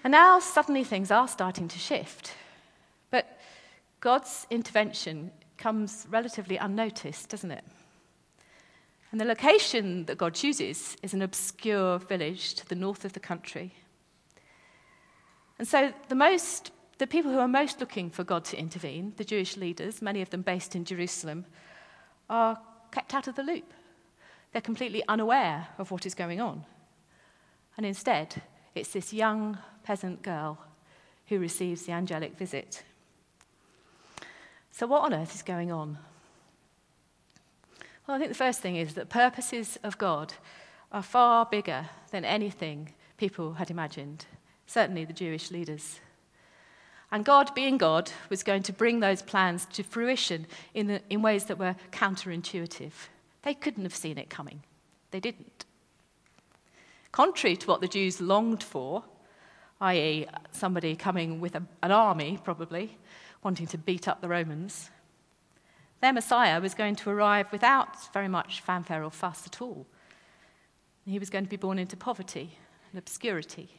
And 0.03 0.11
now 0.11 0.41
suddenly 0.41 0.83
things 0.83 1.11
are 1.11 1.29
starting 1.29 1.69
to 1.69 1.79
shift. 1.79 2.33
God's 3.99 4.47
intervention 4.49 5.31
comes 5.57 6.07
relatively 6.09 6.57
unnoticed, 6.57 7.29
doesn't 7.29 7.51
it? 7.51 7.65
And 9.11 9.19
the 9.19 9.25
location 9.25 10.05
that 10.05 10.17
God 10.17 10.35
chooses 10.35 10.95
is 11.01 11.13
an 11.13 11.21
obscure 11.21 11.97
village 11.99 12.53
to 12.55 12.67
the 12.67 12.75
north 12.75 13.05
of 13.05 13.13
the 13.13 13.19
country. 13.19 13.73
And 15.57 15.67
so 15.67 15.91
the 16.07 16.15
most 16.15 16.71
the 16.99 17.07
people 17.07 17.31
who 17.31 17.39
are 17.39 17.47
most 17.47 17.79
looking 17.79 18.09
for 18.09 18.25
God 18.25 18.43
to 18.45 18.59
intervene, 18.59 19.13
the 19.15 19.23
Jewish 19.23 19.55
leaders, 19.55 20.01
many 20.01 20.21
of 20.21 20.29
them 20.29 20.41
based 20.41 20.75
in 20.75 20.83
Jerusalem, 20.83 21.45
are 22.29 22.59
kept 22.91 23.13
out 23.13 23.27
of 23.27 23.35
the 23.35 23.43
loop. 23.43 23.73
They're 24.51 24.61
completely 24.61 25.01
unaware 25.07 25.69
of 25.77 25.91
what 25.91 26.05
is 26.05 26.13
going 26.13 26.41
on. 26.41 26.65
And 27.77 27.85
instead, 27.85 28.41
it's 28.75 28.91
this 28.91 29.13
young 29.13 29.57
peasant 29.83 30.21
girl 30.21 30.57
who 31.27 31.39
receives 31.39 31.83
the 31.83 31.93
angelic 31.93 32.37
visit. 32.37 32.83
So, 34.71 34.87
what 34.87 35.03
on 35.03 35.13
earth 35.13 35.35
is 35.35 35.41
going 35.41 35.71
on? 35.71 35.97
Well, 38.07 38.15
I 38.15 38.19
think 38.19 38.29
the 38.29 38.35
first 38.35 38.61
thing 38.61 38.75
is 38.75 38.95
that 38.95 39.09
purposes 39.09 39.77
of 39.83 39.97
God 39.97 40.33
are 40.91 41.03
far 41.03 41.45
bigger 41.45 41.89
than 42.11 42.25
anything 42.25 42.93
people 43.17 43.53
had 43.53 43.69
imagined, 43.69 44.25
certainly 44.65 45.05
the 45.05 45.13
Jewish 45.13 45.51
leaders. 45.51 45.99
And 47.11 47.25
God, 47.25 47.53
being 47.55 47.77
God, 47.77 48.11
was 48.29 48.43
going 48.43 48.63
to 48.63 48.73
bring 48.73 48.99
those 48.99 49.21
plans 49.21 49.65
to 49.73 49.83
fruition 49.83 50.45
in, 50.73 50.87
the, 50.87 51.01
in 51.09 51.21
ways 51.21 51.45
that 51.45 51.57
were 51.57 51.75
counterintuitive. 51.91 52.91
They 53.41 53.53
couldn't 53.53 53.83
have 53.83 53.95
seen 53.95 54.17
it 54.17 54.29
coming. 54.29 54.63
They 55.11 55.19
didn't. 55.19 55.65
Contrary 57.11 57.55
to 57.57 57.67
what 57.67 57.81
the 57.81 57.87
Jews 57.87 58.21
longed 58.21 58.63
for, 58.63 59.03
i.e., 59.81 60.27
somebody 60.51 60.95
coming 60.95 61.39
with 61.39 61.55
a, 61.55 61.63
an 61.81 61.91
army, 61.91 62.39
probably, 62.43 62.97
wanting 63.43 63.67
to 63.67 63.77
beat 63.77 64.07
up 64.07 64.21
the 64.21 64.27
Romans, 64.27 64.89
their 66.01 66.13
Messiah 66.13 66.61
was 66.61 66.73
going 66.73 66.95
to 66.97 67.09
arrive 67.09 67.51
without 67.51 68.11
very 68.13 68.27
much 68.27 68.61
fanfare 68.61 69.03
or 69.03 69.11
fuss 69.11 69.45
at 69.45 69.61
all. 69.61 69.85
He 71.05 71.19
was 71.19 71.29
going 71.29 71.43
to 71.43 71.49
be 71.49 71.57
born 71.57 71.79
into 71.79 71.97
poverty 71.97 72.51
and 72.91 72.99
obscurity. 72.99 73.69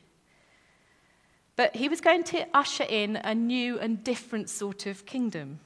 But 1.56 1.76
he 1.76 1.88
was 1.88 2.00
going 2.00 2.24
to 2.24 2.46
usher 2.54 2.84
in 2.88 3.16
a 3.16 3.34
new 3.34 3.78
and 3.78 4.02
different 4.02 4.48
sort 4.48 4.86
of 4.86 5.06
kingdom, 5.06 5.60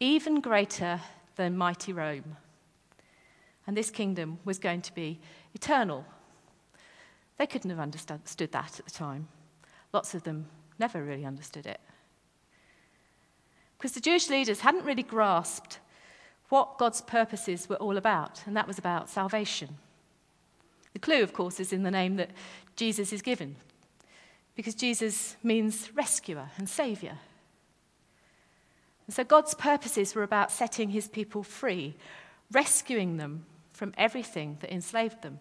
even 0.00 0.40
greater 0.40 1.00
than 1.36 1.56
mighty 1.56 1.92
Rome. 1.92 2.36
And 3.66 3.76
this 3.76 3.90
kingdom 3.90 4.38
was 4.44 4.58
going 4.58 4.82
to 4.82 4.94
be 4.94 5.20
eternal. 5.54 6.04
They 7.38 7.46
couldn't 7.46 7.70
have 7.70 7.80
understood 7.80 8.52
that 8.52 8.78
at 8.78 8.84
the 8.84 8.90
time. 8.90 9.28
Lots 9.92 10.14
of 10.14 10.22
them 10.22 10.46
never 10.78 11.02
really 11.02 11.24
understood 11.24 11.66
it. 11.66 11.80
Because 13.84 13.92
the 13.92 14.00
Jewish 14.00 14.30
leaders 14.30 14.60
hadn't 14.60 14.86
really 14.86 15.02
grasped 15.02 15.78
what 16.48 16.78
God's 16.78 17.02
purposes 17.02 17.68
were 17.68 17.76
all 17.76 17.98
about, 17.98 18.40
and 18.46 18.56
that 18.56 18.66
was 18.66 18.78
about 18.78 19.10
salvation. 19.10 19.76
The 20.94 21.00
clue, 21.00 21.22
of 21.22 21.34
course, 21.34 21.60
is 21.60 21.70
in 21.70 21.82
the 21.82 21.90
name 21.90 22.16
that 22.16 22.30
Jesus 22.76 23.12
is 23.12 23.20
given, 23.20 23.56
because 24.56 24.74
Jesus 24.74 25.36
means 25.42 25.94
rescuer 25.94 26.48
and 26.56 26.66
saviour. 26.66 27.18
And 29.06 29.14
so 29.14 29.22
God's 29.22 29.52
purposes 29.52 30.14
were 30.14 30.22
about 30.22 30.50
setting 30.50 30.88
his 30.88 31.06
people 31.06 31.42
free, 31.42 31.94
rescuing 32.50 33.18
them 33.18 33.44
from 33.74 33.92
everything 33.98 34.56
that 34.62 34.72
enslaved 34.72 35.20
them. 35.20 35.40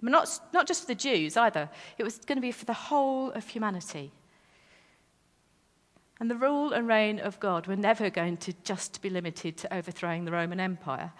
I 0.00 0.04
mean, 0.04 0.12
not, 0.12 0.28
not 0.52 0.68
just 0.68 0.82
for 0.82 0.86
the 0.86 0.94
Jews 0.94 1.36
either, 1.36 1.68
it 1.98 2.04
was 2.04 2.18
going 2.18 2.38
to 2.38 2.40
be 2.40 2.52
for 2.52 2.66
the 2.66 2.72
whole 2.72 3.32
of 3.32 3.48
humanity. 3.48 4.12
And 6.22 6.30
the 6.30 6.36
rule 6.36 6.72
and 6.72 6.86
reign 6.86 7.18
of 7.18 7.40
God 7.40 7.66
were 7.66 7.74
never 7.74 8.08
going 8.08 8.36
to 8.36 8.52
just 8.62 9.02
be 9.02 9.10
limited 9.10 9.56
to 9.56 9.74
overthrowing 9.74 10.24
the 10.24 10.30
Roman 10.30 10.60
Empire, 10.60 11.10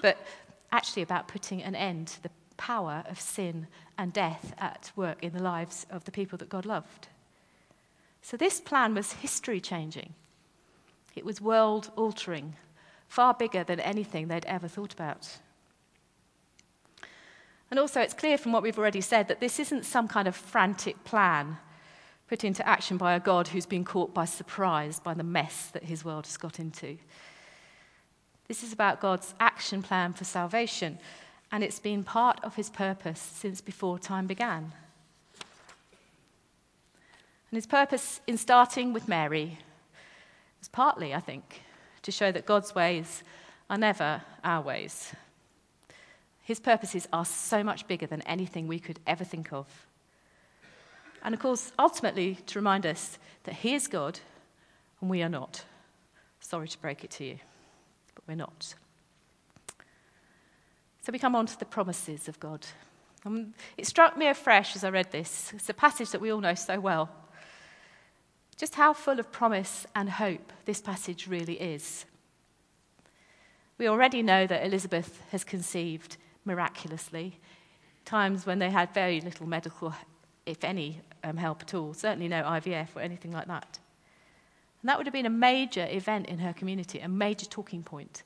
but 0.00 0.24
actually 0.70 1.02
about 1.02 1.26
putting 1.26 1.64
an 1.64 1.74
end 1.74 2.06
to 2.06 2.22
the 2.22 2.30
power 2.58 3.02
of 3.08 3.20
sin 3.20 3.66
and 3.98 4.12
death 4.12 4.54
at 4.58 4.92
work 4.94 5.20
in 5.20 5.32
the 5.32 5.42
lives 5.42 5.84
of 5.90 6.04
the 6.04 6.12
people 6.12 6.38
that 6.38 6.48
God 6.48 6.64
loved. 6.64 7.08
So 8.22 8.36
this 8.36 8.60
plan 8.60 8.94
was 8.94 9.14
history 9.14 9.60
changing, 9.60 10.14
it 11.16 11.24
was 11.24 11.40
world 11.40 11.90
altering, 11.96 12.54
far 13.08 13.34
bigger 13.34 13.64
than 13.64 13.80
anything 13.80 14.28
they'd 14.28 14.44
ever 14.44 14.68
thought 14.68 14.92
about. 14.92 15.38
And 17.68 17.80
also, 17.80 18.00
it's 18.00 18.14
clear 18.14 18.38
from 18.38 18.52
what 18.52 18.62
we've 18.62 18.78
already 18.78 19.00
said 19.00 19.26
that 19.26 19.40
this 19.40 19.58
isn't 19.58 19.86
some 19.86 20.06
kind 20.06 20.28
of 20.28 20.36
frantic 20.36 21.02
plan 21.02 21.58
put 22.32 22.44
into 22.44 22.66
action 22.66 22.96
by 22.96 23.12
a 23.12 23.20
God 23.20 23.48
who's 23.48 23.66
been 23.66 23.84
caught 23.84 24.14
by 24.14 24.24
surprise 24.24 24.98
by 24.98 25.12
the 25.12 25.22
mess 25.22 25.66
that 25.66 25.84
his 25.84 26.02
world 26.02 26.24
has 26.24 26.38
got 26.38 26.58
into. 26.58 26.96
This 28.48 28.62
is 28.62 28.72
about 28.72 29.02
God's 29.02 29.34
action 29.38 29.82
plan 29.82 30.14
for 30.14 30.24
salvation, 30.24 30.98
and 31.52 31.62
it's 31.62 31.78
been 31.78 32.02
part 32.02 32.40
of 32.42 32.54
his 32.54 32.70
purpose 32.70 33.20
since 33.20 33.60
before 33.60 33.98
time 33.98 34.26
began. 34.26 34.72
And 37.50 37.56
his 37.56 37.66
purpose 37.66 38.22
in 38.26 38.38
starting 38.38 38.94
with 38.94 39.08
Mary 39.08 39.58
was 40.58 40.68
partly, 40.68 41.12
I 41.12 41.20
think, 41.20 41.60
to 42.00 42.10
show 42.10 42.32
that 42.32 42.46
God's 42.46 42.74
ways 42.74 43.22
are 43.68 43.76
never 43.76 44.22
our 44.42 44.62
ways. 44.62 45.12
His 46.40 46.60
purposes 46.60 47.06
are 47.12 47.26
so 47.26 47.62
much 47.62 47.86
bigger 47.86 48.06
than 48.06 48.22
anything 48.22 48.68
we 48.68 48.78
could 48.78 49.00
ever 49.06 49.22
think 49.22 49.52
of. 49.52 49.66
And 51.22 51.34
of 51.34 51.40
course, 51.40 51.72
ultimately, 51.78 52.36
to 52.46 52.58
remind 52.58 52.84
us 52.84 53.18
that 53.44 53.54
He 53.54 53.74
is 53.74 53.88
God 53.88 54.20
and 55.00 55.10
we 55.10 55.22
are 55.22 55.28
not. 55.28 55.64
Sorry 56.40 56.68
to 56.68 56.78
break 56.78 57.04
it 57.04 57.10
to 57.12 57.24
you, 57.24 57.38
but 58.14 58.24
we're 58.26 58.36
not. 58.36 58.74
So 61.02 61.12
we 61.12 61.18
come 61.18 61.34
on 61.34 61.46
to 61.46 61.58
the 61.58 61.64
promises 61.64 62.28
of 62.28 62.38
God. 62.38 62.66
Um, 63.24 63.54
it 63.76 63.86
struck 63.86 64.16
me 64.16 64.28
afresh 64.28 64.76
as 64.76 64.84
I 64.84 64.90
read 64.90 65.10
this. 65.10 65.52
It's 65.54 65.68
a 65.68 65.74
passage 65.74 66.10
that 66.10 66.20
we 66.20 66.32
all 66.32 66.40
know 66.40 66.54
so 66.54 66.78
well. 66.80 67.10
Just 68.56 68.76
how 68.76 68.92
full 68.92 69.18
of 69.18 69.32
promise 69.32 69.86
and 69.94 70.08
hope 70.08 70.52
this 70.64 70.80
passage 70.80 71.26
really 71.26 71.54
is. 71.54 72.04
We 73.78 73.88
already 73.88 74.22
know 74.22 74.46
that 74.46 74.64
Elizabeth 74.64 75.20
has 75.32 75.42
conceived 75.42 76.16
miraculously, 76.44 77.40
times 78.04 78.46
when 78.46 78.60
they 78.60 78.70
had 78.70 78.94
very 78.94 79.20
little 79.20 79.46
medical, 79.46 79.94
if 80.46 80.62
any, 80.62 81.00
um, 81.24 81.36
help 81.36 81.62
at 81.62 81.74
all, 81.74 81.94
certainly 81.94 82.28
no 82.28 82.42
IVF 82.42 82.88
or 82.96 83.00
anything 83.00 83.32
like 83.32 83.46
that. 83.48 83.78
And 84.82 84.88
that 84.88 84.98
would 84.98 85.06
have 85.06 85.12
been 85.12 85.26
a 85.26 85.30
major 85.30 85.86
event 85.90 86.26
in 86.26 86.40
her 86.40 86.52
community, 86.52 86.98
a 86.98 87.08
major 87.08 87.46
talking 87.46 87.82
point. 87.82 88.22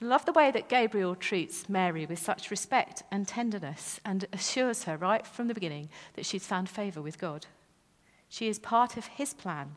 I 0.00 0.04
love 0.04 0.24
the 0.26 0.32
way 0.32 0.50
that 0.50 0.68
Gabriel 0.68 1.14
treats 1.14 1.68
Mary 1.68 2.06
with 2.06 2.18
such 2.18 2.50
respect 2.50 3.02
and 3.10 3.26
tenderness 3.26 4.00
and 4.04 4.26
assures 4.32 4.84
her 4.84 4.96
right 4.96 5.26
from 5.26 5.48
the 5.48 5.54
beginning 5.54 5.88
that 6.14 6.26
she's 6.26 6.46
found 6.46 6.68
favor 6.68 7.00
with 7.00 7.18
God. 7.18 7.46
She 8.28 8.48
is 8.48 8.58
part 8.58 8.96
of 8.96 9.06
his 9.06 9.34
plan, 9.34 9.76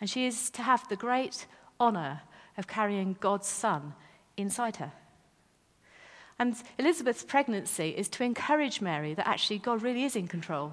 and 0.00 0.10
she 0.10 0.26
is 0.26 0.50
to 0.50 0.62
have 0.62 0.88
the 0.88 0.96
great 0.96 1.46
honor 1.78 2.22
of 2.58 2.66
carrying 2.66 3.16
God's 3.20 3.48
son 3.48 3.94
inside 4.36 4.76
her. 4.76 4.92
And 6.42 6.56
Elizabeth's 6.76 7.22
pregnancy 7.22 7.90
is 7.90 8.08
to 8.08 8.24
encourage 8.24 8.80
Mary 8.80 9.14
that 9.14 9.28
actually 9.28 9.60
God 9.60 9.80
really 9.80 10.02
is 10.02 10.16
in 10.16 10.26
control. 10.26 10.72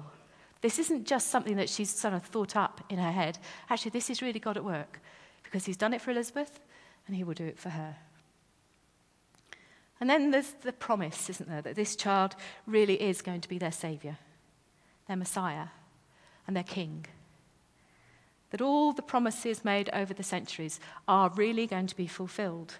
This 0.62 0.80
isn't 0.80 1.06
just 1.06 1.28
something 1.28 1.54
that 1.58 1.68
she's 1.68 1.90
sort 1.90 2.12
of 2.12 2.24
thought 2.24 2.56
up 2.56 2.80
in 2.88 2.98
her 2.98 3.12
head. 3.12 3.38
Actually, 3.68 3.92
this 3.92 4.10
is 4.10 4.20
really 4.20 4.40
God 4.40 4.56
at 4.56 4.64
work 4.64 5.00
because 5.44 5.66
He's 5.66 5.76
done 5.76 5.94
it 5.94 6.00
for 6.00 6.10
Elizabeth 6.10 6.58
and 7.06 7.14
He 7.14 7.22
will 7.22 7.34
do 7.34 7.44
it 7.44 7.56
for 7.56 7.68
her. 7.68 7.94
And 10.00 10.10
then 10.10 10.32
there's 10.32 10.50
the 10.62 10.72
promise, 10.72 11.30
isn't 11.30 11.48
there, 11.48 11.62
that 11.62 11.76
this 11.76 11.94
child 11.94 12.34
really 12.66 13.00
is 13.00 13.22
going 13.22 13.40
to 13.40 13.48
be 13.48 13.58
their 13.58 13.70
Saviour, 13.70 14.18
their 15.06 15.16
Messiah, 15.16 15.68
and 16.48 16.56
their 16.56 16.64
King. 16.64 17.06
That 18.50 18.60
all 18.60 18.92
the 18.92 19.02
promises 19.02 19.64
made 19.64 19.88
over 19.92 20.14
the 20.14 20.24
centuries 20.24 20.80
are 21.06 21.30
really 21.30 21.68
going 21.68 21.86
to 21.86 21.96
be 21.96 22.08
fulfilled. 22.08 22.74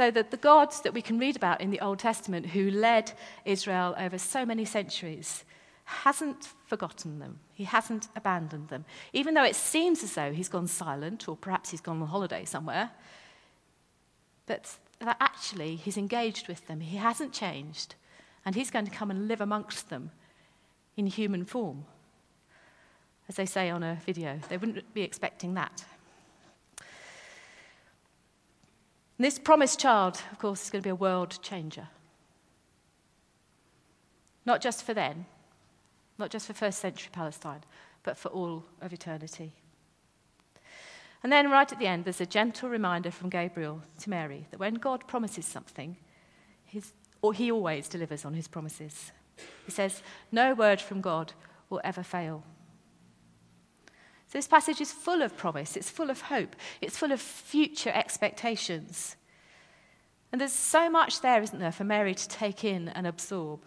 So 0.00 0.10
that 0.12 0.30
the 0.30 0.38
God 0.38 0.72
that 0.82 0.94
we 0.94 1.02
can 1.02 1.18
read 1.18 1.36
about 1.36 1.60
in 1.60 1.70
the 1.70 1.80
Old 1.80 1.98
Testament, 1.98 2.46
who 2.46 2.70
led 2.70 3.12
Israel 3.44 3.94
over 3.98 4.16
so 4.16 4.46
many 4.46 4.64
centuries, 4.64 5.44
hasn't 5.84 6.48
forgotten 6.64 7.18
them. 7.18 7.38
He 7.52 7.64
hasn't 7.64 8.08
abandoned 8.16 8.68
them. 8.68 8.86
Even 9.12 9.34
though 9.34 9.44
it 9.44 9.54
seems 9.54 10.02
as 10.02 10.14
though 10.14 10.32
he's 10.32 10.48
gone 10.48 10.68
silent, 10.68 11.28
or 11.28 11.36
perhaps 11.36 11.70
he's 11.70 11.82
gone 11.82 12.00
on 12.00 12.08
holiday 12.08 12.46
somewhere, 12.46 12.92
but 14.46 14.74
that 15.00 15.18
actually 15.20 15.76
he's 15.76 15.98
engaged 15.98 16.48
with 16.48 16.66
them. 16.66 16.80
He 16.80 16.96
hasn't 16.96 17.34
changed, 17.34 17.94
and 18.46 18.54
he's 18.54 18.70
going 18.70 18.86
to 18.86 18.90
come 18.90 19.10
and 19.10 19.28
live 19.28 19.42
amongst 19.42 19.90
them 19.90 20.12
in 20.96 21.08
human 21.08 21.44
form. 21.44 21.84
As 23.28 23.36
they 23.36 23.44
say 23.44 23.68
on 23.68 23.82
a 23.82 23.98
video, 24.06 24.40
they 24.48 24.56
wouldn't 24.56 24.94
be 24.94 25.02
expecting 25.02 25.52
that. 25.56 25.84
And 29.20 29.26
this 29.26 29.38
promised 29.38 29.78
child, 29.78 30.22
of 30.32 30.38
course, 30.38 30.64
is 30.64 30.70
going 30.70 30.80
to 30.80 30.86
be 30.86 30.88
a 30.88 30.94
world 30.94 31.40
changer. 31.42 31.88
Not 34.46 34.62
just 34.62 34.82
for 34.82 34.94
then, 34.94 35.26
not 36.16 36.30
just 36.30 36.46
for 36.46 36.54
first 36.54 36.78
century 36.78 37.10
Palestine, 37.12 37.60
but 38.02 38.16
for 38.16 38.30
all 38.30 38.64
of 38.80 38.94
eternity. 38.94 39.52
And 41.22 41.30
then, 41.30 41.50
right 41.50 41.70
at 41.70 41.78
the 41.78 41.86
end, 41.86 42.06
there's 42.06 42.22
a 42.22 42.24
gentle 42.24 42.70
reminder 42.70 43.10
from 43.10 43.28
Gabriel 43.28 43.82
to 43.98 44.08
Mary 44.08 44.46
that 44.52 44.58
when 44.58 44.76
God 44.76 45.06
promises 45.06 45.44
something, 45.44 45.98
his, 46.64 46.94
or 47.20 47.34
he 47.34 47.52
always 47.52 47.88
delivers 47.88 48.24
on 48.24 48.32
his 48.32 48.48
promises. 48.48 49.12
He 49.66 49.70
says, 49.70 50.02
No 50.32 50.54
word 50.54 50.80
from 50.80 51.02
God 51.02 51.34
will 51.68 51.82
ever 51.84 52.02
fail. 52.02 52.42
So, 54.30 54.38
this 54.38 54.46
passage 54.46 54.80
is 54.80 54.92
full 54.92 55.22
of 55.22 55.36
promise, 55.36 55.76
it's 55.76 55.90
full 55.90 56.08
of 56.08 56.20
hope, 56.20 56.54
it's 56.80 56.96
full 56.96 57.10
of 57.10 57.20
future 57.20 57.90
expectations. 57.92 59.16
And 60.30 60.40
there's 60.40 60.52
so 60.52 60.88
much 60.88 61.20
there, 61.20 61.42
isn't 61.42 61.58
there, 61.58 61.72
for 61.72 61.82
Mary 61.82 62.14
to 62.14 62.28
take 62.28 62.62
in 62.62 62.88
and 62.90 63.08
absorb. 63.08 63.64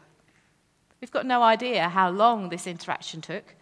We've 1.02 1.12
got 1.12 1.26
no 1.26 1.44
idea 1.44 1.90
how 1.90 2.10
long 2.12 2.48
this 2.48 2.66
interaction 2.66 3.20
took. 3.20 3.56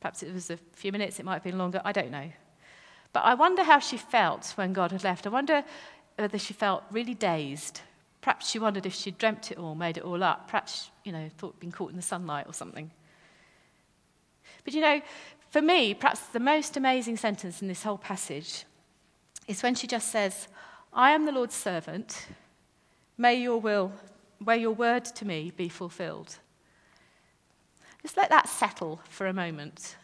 Perhaps 0.00 0.24
it 0.24 0.34
was 0.34 0.50
a 0.50 0.58
few 0.72 0.90
minutes, 0.90 1.20
it 1.20 1.24
might 1.24 1.34
have 1.34 1.44
been 1.44 1.58
longer, 1.58 1.80
I 1.84 1.92
don't 1.92 2.10
know. 2.10 2.28
But 3.12 3.20
I 3.20 3.34
wonder 3.34 3.62
how 3.62 3.78
she 3.78 3.96
felt 3.96 4.52
when 4.56 4.72
God 4.72 4.90
had 4.90 5.04
left. 5.04 5.28
I 5.28 5.30
wonder 5.30 5.62
whether 6.16 6.40
she 6.40 6.54
felt 6.54 6.82
really 6.90 7.14
dazed. 7.14 7.82
Perhaps 8.20 8.50
she 8.50 8.58
wondered 8.58 8.84
if 8.84 8.94
she'd 8.94 9.16
dreamt 9.16 9.52
it 9.52 9.58
all, 9.58 9.76
made 9.76 9.96
it 9.96 10.02
all 10.02 10.24
up. 10.24 10.48
Perhaps, 10.48 10.90
you 11.04 11.12
know, 11.12 11.30
thought 11.38 11.60
been 11.60 11.70
caught 11.70 11.90
in 11.90 11.96
the 11.96 12.02
sunlight 12.02 12.46
or 12.48 12.52
something. 12.52 12.90
But 14.64 14.74
you 14.74 14.80
know, 14.80 15.00
for 15.54 15.62
me, 15.62 15.94
perhaps 15.94 16.18
the 16.18 16.40
most 16.40 16.76
amazing 16.76 17.16
sentence 17.16 17.62
in 17.62 17.68
this 17.68 17.84
whole 17.84 17.96
passage 17.96 18.64
is 19.46 19.62
when 19.62 19.76
she 19.76 19.86
just 19.86 20.10
says, 20.10 20.48
I 20.92 21.12
am 21.12 21.26
the 21.26 21.30
Lord's 21.30 21.54
servant. 21.54 22.26
May 23.16 23.36
your 23.36 23.60
will 23.60 23.92
May 24.44 24.58
your 24.58 24.72
word 24.72 25.04
to 25.04 25.24
me 25.24 25.52
be 25.56 25.68
fulfilled. 25.68 26.38
Just 28.02 28.16
let 28.16 28.30
that 28.30 28.48
settle 28.48 28.98
for 29.08 29.28
a 29.28 29.32
moment. 29.32 29.94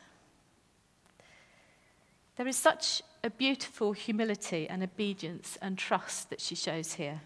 There 2.37 2.47
is 2.47 2.57
such 2.57 3.03
a 3.25 3.31
beautiful 3.31 3.91
humility 3.91 4.69
and 4.69 4.85
obedience 4.85 5.59
and 5.61 5.77
trust 5.77 6.31
that 6.31 6.41
she 6.41 6.55
shows 6.55 6.93
here. 6.93 7.23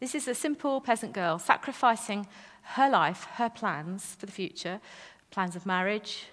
This 0.00 0.16
is 0.16 0.26
a 0.26 0.34
simple 0.34 0.80
peasant 0.80 1.12
girl 1.12 1.38
sacrificing 1.38 2.26
her 2.62 2.90
life, 2.90 3.28
her 3.34 3.48
plans 3.48 4.16
for 4.18 4.26
the 4.26 4.32
future, 4.32 4.80
plans 5.30 5.54
of 5.54 5.64
marriage, 5.64 6.26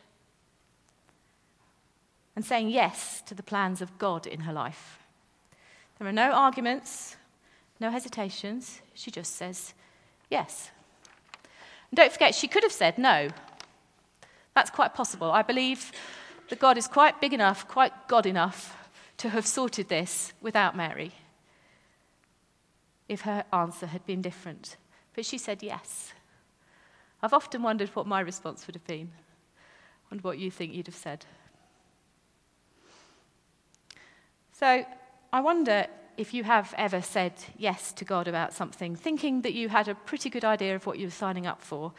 and 2.35 2.45
saying 2.45 2.69
yes 2.69 3.21
to 3.25 3.35
the 3.35 3.43
plans 3.43 3.81
of 3.81 3.97
God 3.97 4.25
in 4.25 4.41
her 4.41 4.53
life. 4.53 4.99
There 5.97 6.07
are 6.07 6.13
no 6.13 6.31
arguments, 6.31 7.17
no 7.79 7.89
hesitations. 7.89 8.81
She 8.93 9.11
just 9.11 9.35
says 9.35 9.73
yes. 10.29 10.71
And 11.91 11.97
don't 11.97 12.11
forget, 12.11 12.35
she 12.35 12.47
could 12.47 12.63
have 12.63 12.71
said 12.71 12.97
no. 12.97 13.29
That's 14.53 14.69
quite 14.69 14.93
possible. 14.93 15.31
I 15.31 15.41
believe 15.41 15.91
that 16.49 16.59
God 16.59 16.77
is 16.77 16.87
quite 16.87 17.21
big 17.21 17.33
enough, 17.33 17.67
quite 17.67 18.07
God 18.07 18.25
enough, 18.25 18.75
to 19.17 19.29
have 19.29 19.45
sorted 19.45 19.89
this 19.89 20.33
without 20.41 20.75
Mary 20.75 21.11
if 23.09 23.21
her 23.21 23.43
answer 23.51 23.87
had 23.87 24.05
been 24.05 24.21
different. 24.21 24.77
But 25.15 25.25
she 25.25 25.37
said 25.37 25.63
yes. 25.63 26.13
I've 27.21 27.33
often 27.33 27.63
wondered 27.63 27.89
what 27.89 28.07
my 28.07 28.21
response 28.21 28.65
would 28.67 28.75
have 28.75 28.87
been. 28.87 29.11
Wonder 30.09 30.21
what 30.21 30.37
you 30.37 30.49
think 30.49 30.73
you'd 30.73 30.87
have 30.87 30.95
said. 30.95 31.25
So 34.60 34.86
I 35.32 35.39
wonder 35.39 35.88
if 36.17 36.34
you 36.34 36.43
have 36.43 36.74
ever 36.78 37.02
said 37.02 37.32
yes 37.58 37.93
to 37.93 38.04
God 38.04 38.28
about 38.28 38.54
something, 38.54 38.93
thinking 38.93 39.43
that 39.43 39.54
you 39.54 39.69
had 39.69 39.88
a 39.88 39.95
pretty 39.95 40.30
good 40.30 40.43
idea 40.43 40.76
of 40.76 40.86
what 40.86 41.00
you 41.00 41.08
were 41.08 41.12
signing 41.12 41.48
up 41.48 41.62
for 41.62 41.93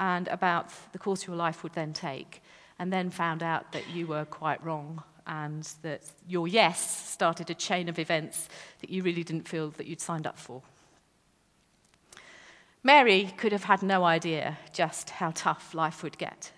and 0.00 0.26
about 0.28 0.70
the 0.92 0.98
course 0.98 1.26
your 1.26 1.36
life 1.36 1.62
would 1.62 1.74
then 1.74 1.92
take, 1.92 2.42
and 2.78 2.90
then 2.90 3.10
found 3.10 3.42
out 3.42 3.72
that 3.72 3.90
you 3.90 4.06
were 4.06 4.24
quite 4.24 4.64
wrong 4.64 5.02
and 5.26 5.68
that 5.82 6.00
your 6.26 6.48
yes 6.48 7.10
started 7.10 7.50
a 7.50 7.54
chain 7.54 7.90
of 7.90 7.98
events 7.98 8.48
that 8.80 8.88
you 8.88 9.02
really 9.02 9.22
didn't 9.22 9.46
feel 9.46 9.68
that 9.72 9.86
you'd 9.86 10.00
signed 10.00 10.26
up 10.26 10.38
for. 10.38 10.62
Mary 12.82 13.34
could 13.36 13.52
have 13.52 13.64
had 13.64 13.82
no 13.82 14.02
idea 14.02 14.56
just 14.72 15.10
how 15.10 15.30
tough 15.34 15.74
life 15.74 16.02
would 16.02 16.16
get. 16.16 16.52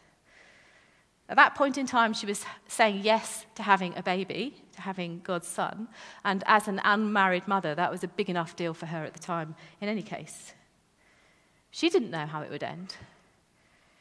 At 1.28 1.36
that 1.36 1.54
point 1.54 1.78
in 1.78 1.86
time, 1.86 2.12
she 2.12 2.26
was 2.26 2.44
saying 2.68 3.00
yes 3.02 3.46
to 3.54 3.62
having 3.62 3.96
a 3.96 4.02
baby, 4.02 4.62
to 4.72 4.82
having 4.82 5.20
God's 5.24 5.48
son. 5.48 5.88
And 6.24 6.44
as 6.46 6.68
an 6.68 6.80
unmarried 6.84 7.48
mother, 7.48 7.74
that 7.74 7.90
was 7.90 8.04
a 8.04 8.08
big 8.08 8.28
enough 8.28 8.56
deal 8.56 8.74
for 8.74 8.86
her 8.86 9.04
at 9.04 9.14
the 9.14 9.20
time, 9.20 9.54
in 9.80 9.88
any 9.88 10.02
case. 10.02 10.52
She 11.70 11.88
didn't 11.88 12.10
know 12.10 12.26
how 12.26 12.42
it 12.42 12.50
would 12.50 12.62
end. 12.62 12.96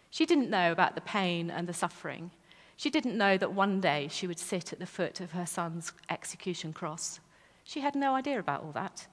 She 0.09 0.25
didn't 0.25 0.49
know 0.49 0.71
about 0.71 0.95
the 0.95 1.01
pain 1.01 1.49
and 1.49 1.67
the 1.67 1.73
suffering. 1.73 2.31
She 2.75 2.89
didn't 2.89 3.17
know 3.17 3.37
that 3.37 3.53
one 3.53 3.79
day 3.79 4.09
she 4.11 4.27
would 4.27 4.37
sit 4.37 4.73
at 4.73 4.79
the 4.79 4.85
foot 4.85 5.21
of 5.21 5.31
her 5.31 5.45
son's 5.45 5.93
execution 6.09 6.73
cross. 6.73 7.19
She 7.63 7.79
had 7.79 7.95
no 7.95 8.13
idea 8.13 8.37
about 8.37 8.63
all 8.63 8.73
that. 8.73 9.07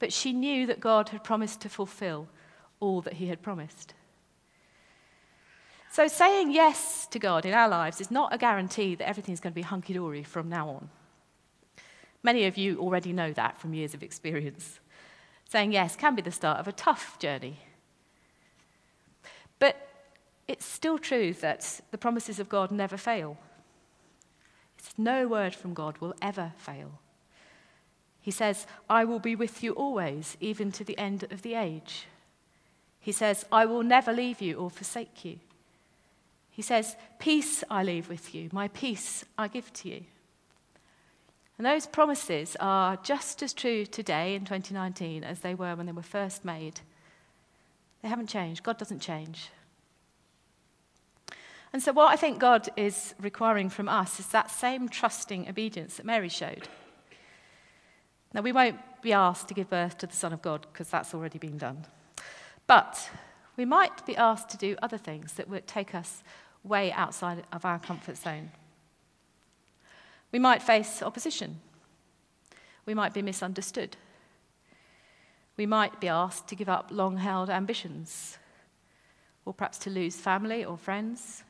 But 0.00 0.12
she 0.12 0.32
knew 0.32 0.66
that 0.66 0.80
God 0.80 1.10
had 1.10 1.22
promised 1.22 1.60
to 1.60 1.68
fulfill 1.68 2.28
all 2.80 3.00
that 3.02 3.14
he 3.14 3.28
had 3.28 3.40
promised. 3.40 3.94
So, 5.94 6.08
saying 6.08 6.50
yes 6.50 7.06
to 7.12 7.20
God 7.20 7.46
in 7.46 7.54
our 7.54 7.68
lives 7.68 8.00
is 8.00 8.10
not 8.10 8.34
a 8.34 8.36
guarantee 8.36 8.96
that 8.96 9.08
everything's 9.08 9.38
going 9.38 9.52
to 9.52 9.54
be 9.54 9.62
hunky 9.62 9.92
dory 9.92 10.24
from 10.24 10.48
now 10.48 10.68
on. 10.68 10.90
Many 12.20 12.46
of 12.46 12.56
you 12.56 12.80
already 12.80 13.12
know 13.12 13.32
that 13.32 13.60
from 13.60 13.74
years 13.74 13.94
of 13.94 14.02
experience. 14.02 14.80
Saying 15.48 15.70
yes 15.70 15.94
can 15.94 16.16
be 16.16 16.22
the 16.22 16.32
start 16.32 16.58
of 16.58 16.66
a 16.66 16.72
tough 16.72 17.16
journey. 17.20 17.58
But 19.60 19.88
it's 20.48 20.66
still 20.66 20.98
true 20.98 21.32
that 21.34 21.80
the 21.92 21.98
promises 21.98 22.40
of 22.40 22.48
God 22.48 22.72
never 22.72 22.96
fail. 22.96 23.38
It's 24.76 24.98
no 24.98 25.28
word 25.28 25.54
from 25.54 25.74
God 25.74 25.98
will 25.98 26.16
ever 26.20 26.54
fail. 26.56 26.98
He 28.20 28.32
says, 28.32 28.66
I 28.90 29.04
will 29.04 29.20
be 29.20 29.36
with 29.36 29.62
you 29.62 29.70
always, 29.74 30.36
even 30.40 30.72
to 30.72 30.82
the 30.82 30.98
end 30.98 31.22
of 31.30 31.42
the 31.42 31.54
age. 31.54 32.08
He 32.98 33.12
says, 33.12 33.44
I 33.52 33.64
will 33.64 33.84
never 33.84 34.12
leave 34.12 34.40
you 34.40 34.56
or 34.56 34.70
forsake 34.70 35.24
you. 35.24 35.38
He 36.54 36.62
says, 36.62 36.94
Peace 37.18 37.64
I 37.68 37.82
leave 37.82 38.08
with 38.08 38.32
you, 38.32 38.48
my 38.52 38.68
peace 38.68 39.24
I 39.36 39.48
give 39.48 39.72
to 39.72 39.88
you. 39.88 40.04
And 41.58 41.66
those 41.66 41.86
promises 41.86 42.56
are 42.60 42.96
just 42.96 43.42
as 43.42 43.52
true 43.52 43.84
today 43.84 44.36
in 44.36 44.44
2019 44.44 45.24
as 45.24 45.40
they 45.40 45.54
were 45.54 45.74
when 45.74 45.86
they 45.86 45.92
were 45.92 46.02
first 46.02 46.44
made. 46.44 46.80
They 48.02 48.08
haven't 48.08 48.28
changed. 48.28 48.62
God 48.62 48.78
doesn't 48.78 49.00
change. 49.00 49.50
And 51.72 51.82
so, 51.82 51.92
what 51.92 52.12
I 52.12 52.16
think 52.16 52.38
God 52.38 52.68
is 52.76 53.16
requiring 53.20 53.68
from 53.68 53.88
us 53.88 54.20
is 54.20 54.28
that 54.28 54.48
same 54.48 54.88
trusting 54.88 55.48
obedience 55.48 55.96
that 55.96 56.06
Mary 56.06 56.28
showed. 56.28 56.68
Now, 58.32 58.42
we 58.42 58.52
won't 58.52 58.78
be 59.02 59.12
asked 59.12 59.48
to 59.48 59.54
give 59.54 59.70
birth 59.70 59.98
to 59.98 60.06
the 60.06 60.14
Son 60.14 60.32
of 60.32 60.40
God 60.40 60.68
because 60.72 60.88
that's 60.88 61.14
already 61.14 61.38
been 61.38 61.58
done. 61.58 61.86
But 62.68 63.10
we 63.56 63.64
might 63.64 64.06
be 64.06 64.16
asked 64.16 64.50
to 64.50 64.56
do 64.56 64.76
other 64.82 64.98
things 64.98 65.34
that 65.34 65.48
would 65.48 65.66
take 65.66 65.94
us 65.94 66.22
way 66.64 66.90
outside 66.92 67.44
of 67.52 67.64
our 67.64 67.78
comfort 67.78 68.16
zone. 68.16 68.50
We 70.32 70.38
might 70.38 70.62
face 70.62 71.02
opposition. 71.02 71.60
We 72.86 72.94
might 72.94 73.14
be 73.14 73.22
misunderstood. 73.22 73.96
We 75.56 75.66
might 75.66 76.00
be 76.00 76.08
asked 76.08 76.48
to 76.48 76.56
give 76.56 76.68
up 76.68 76.88
long 76.90 77.18
held 77.18 77.48
ambitions, 77.48 78.38
or 79.44 79.54
perhaps 79.54 79.78
to 79.78 79.90
lose 79.90 80.16
family 80.16 80.64
or 80.64 80.76
friends. 80.76 81.44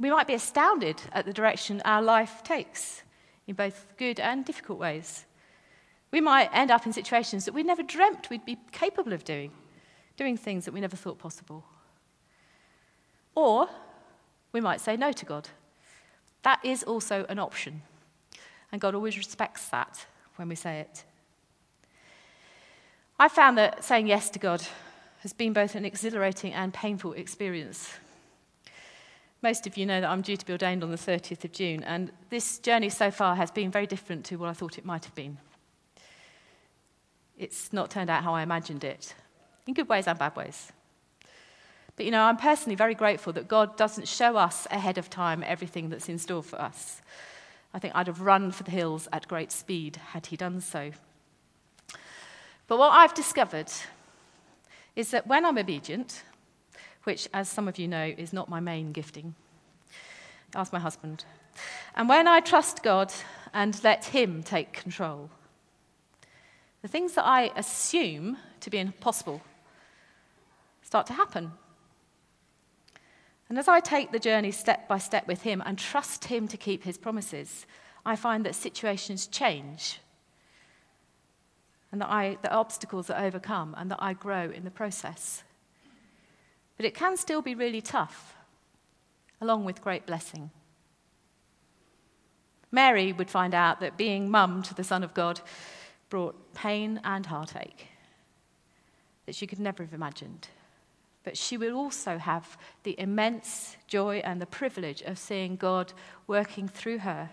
We 0.00 0.10
might 0.10 0.26
be 0.26 0.34
astounded 0.34 1.00
at 1.12 1.26
the 1.26 1.32
direction 1.32 1.82
our 1.84 2.02
life 2.02 2.42
takes, 2.42 3.02
in 3.46 3.54
both 3.54 3.94
good 3.96 4.18
and 4.18 4.44
difficult 4.44 4.78
ways. 4.78 5.26
We 6.10 6.20
might 6.20 6.50
end 6.52 6.70
up 6.70 6.86
in 6.86 6.92
situations 6.92 7.44
that 7.44 7.54
we 7.54 7.62
never 7.62 7.82
dreamt 7.82 8.30
we'd 8.30 8.44
be 8.44 8.58
capable 8.72 9.12
of 9.12 9.24
doing, 9.24 9.52
doing 10.16 10.36
things 10.36 10.64
that 10.64 10.74
we 10.74 10.80
never 10.80 10.96
thought 10.96 11.18
possible. 11.18 11.64
Or 13.34 13.68
we 14.52 14.60
might 14.60 14.80
say 14.80 14.96
no 14.96 15.12
to 15.12 15.24
God. 15.24 15.48
That 16.42 16.64
is 16.64 16.82
also 16.82 17.26
an 17.28 17.38
option. 17.38 17.82
And 18.72 18.80
God 18.80 18.94
always 18.94 19.16
respects 19.16 19.68
that 19.68 20.06
when 20.36 20.48
we 20.48 20.54
say 20.54 20.80
it. 20.80 21.04
I 23.18 23.28
found 23.28 23.58
that 23.58 23.84
saying 23.84 24.06
yes 24.06 24.30
to 24.30 24.38
God 24.38 24.62
has 25.20 25.32
been 25.32 25.52
both 25.52 25.74
an 25.74 25.84
exhilarating 25.84 26.54
and 26.54 26.72
painful 26.72 27.12
experience. 27.12 27.92
Most 29.42 29.66
of 29.66 29.76
you 29.76 29.86
know 29.86 30.00
that 30.00 30.08
I'm 30.08 30.22
due 30.22 30.36
to 30.36 30.46
be 30.46 30.52
ordained 30.52 30.82
on 30.82 30.90
the 30.90 30.96
30th 30.96 31.44
of 31.44 31.52
June, 31.52 31.82
and 31.84 32.12
this 32.30 32.58
journey 32.58 32.88
so 32.88 33.10
far 33.10 33.36
has 33.36 33.50
been 33.50 33.70
very 33.70 33.86
different 33.86 34.24
to 34.26 34.36
what 34.36 34.48
I 34.48 34.52
thought 34.52 34.78
it 34.78 34.84
might 34.84 35.04
have 35.04 35.14
been. 35.14 35.38
It's 37.38 37.72
not 37.72 37.90
turned 37.90 38.10
out 38.10 38.22
how 38.22 38.34
I 38.34 38.42
imagined 38.42 38.84
it, 38.84 39.14
in 39.66 39.74
good 39.74 39.88
ways 39.88 40.06
and 40.06 40.18
bad 40.18 40.36
ways. 40.36 40.72
But 41.96 42.06
you 42.06 42.12
know, 42.12 42.22
I'm 42.22 42.36
personally 42.36 42.76
very 42.76 42.94
grateful 42.94 43.32
that 43.34 43.48
God 43.48 43.76
doesn't 43.76 44.08
show 44.08 44.36
us 44.36 44.66
ahead 44.70 44.98
of 44.98 45.10
time 45.10 45.44
everything 45.46 45.90
that's 45.90 46.08
in 46.08 46.18
store 46.18 46.42
for 46.42 46.60
us. 46.60 47.02
I 47.72 47.78
think 47.78 47.94
I'd 47.94 48.06
have 48.06 48.20
run 48.20 48.50
for 48.52 48.62
the 48.62 48.70
hills 48.70 49.08
at 49.12 49.28
great 49.28 49.52
speed 49.52 49.96
had 49.96 50.26
he 50.26 50.36
done 50.36 50.60
so. 50.60 50.92
But 52.66 52.78
what 52.78 52.90
I've 52.90 53.14
discovered 53.14 53.70
is 54.96 55.10
that 55.10 55.26
when 55.26 55.44
I'm 55.44 55.58
obedient, 55.58 56.22
which, 57.04 57.28
as 57.32 57.48
some 57.48 57.68
of 57.68 57.78
you 57.78 57.88
know, 57.88 58.12
is 58.16 58.32
not 58.32 58.48
my 58.48 58.60
main 58.60 58.92
gifting, 58.92 59.34
ask 60.54 60.72
my 60.72 60.78
husband, 60.78 61.24
and 61.94 62.08
when 62.08 62.26
I 62.26 62.40
trust 62.40 62.82
God 62.82 63.12
and 63.52 63.82
let 63.82 64.06
Him 64.06 64.42
take 64.42 64.72
control, 64.72 65.30
the 66.82 66.88
things 66.88 67.12
that 67.14 67.26
I 67.26 67.50
assume 67.56 68.38
to 68.60 68.70
be 68.70 68.78
impossible 68.78 69.42
start 70.82 71.06
to 71.06 71.12
happen. 71.12 71.52
And 73.50 73.58
as 73.58 73.66
I 73.66 73.80
take 73.80 74.12
the 74.12 74.20
journey 74.20 74.52
step 74.52 74.86
by 74.86 74.98
step 74.98 75.26
with 75.26 75.42
Him 75.42 75.60
and 75.66 75.76
trust 75.76 76.26
Him 76.26 76.46
to 76.48 76.56
keep 76.56 76.84
His 76.84 76.96
promises, 76.96 77.66
I 78.06 78.14
find 78.14 78.46
that 78.46 78.54
situations 78.54 79.26
change 79.26 79.98
and 81.90 82.00
that 82.00 82.08
I, 82.08 82.38
the 82.42 82.52
obstacles 82.52 83.10
are 83.10 83.22
overcome 83.22 83.74
and 83.76 83.90
that 83.90 84.00
I 84.00 84.12
grow 84.12 84.50
in 84.50 84.62
the 84.62 84.70
process. 84.70 85.42
But 86.76 86.86
it 86.86 86.94
can 86.94 87.16
still 87.16 87.42
be 87.42 87.56
really 87.56 87.80
tough, 87.80 88.36
along 89.40 89.64
with 89.64 89.82
great 89.82 90.06
blessing. 90.06 90.50
Mary 92.70 93.12
would 93.12 93.28
find 93.28 93.52
out 93.52 93.80
that 93.80 93.96
being 93.96 94.30
mum 94.30 94.62
to 94.62 94.74
the 94.74 94.84
Son 94.84 95.02
of 95.02 95.12
God 95.12 95.40
brought 96.08 96.54
pain 96.54 97.00
and 97.02 97.26
heartache 97.26 97.88
that 99.26 99.34
she 99.34 99.48
could 99.48 99.58
never 99.58 99.82
have 99.82 99.92
imagined. 99.92 100.46
But 101.22 101.36
she 101.36 101.56
will 101.56 101.76
also 101.76 102.18
have 102.18 102.56
the 102.82 102.98
immense 102.98 103.76
joy 103.86 104.22
and 104.24 104.40
the 104.40 104.46
privilege 104.46 105.02
of 105.02 105.18
seeing 105.18 105.56
God 105.56 105.92
working 106.26 106.66
through 106.66 106.98
her 106.98 107.30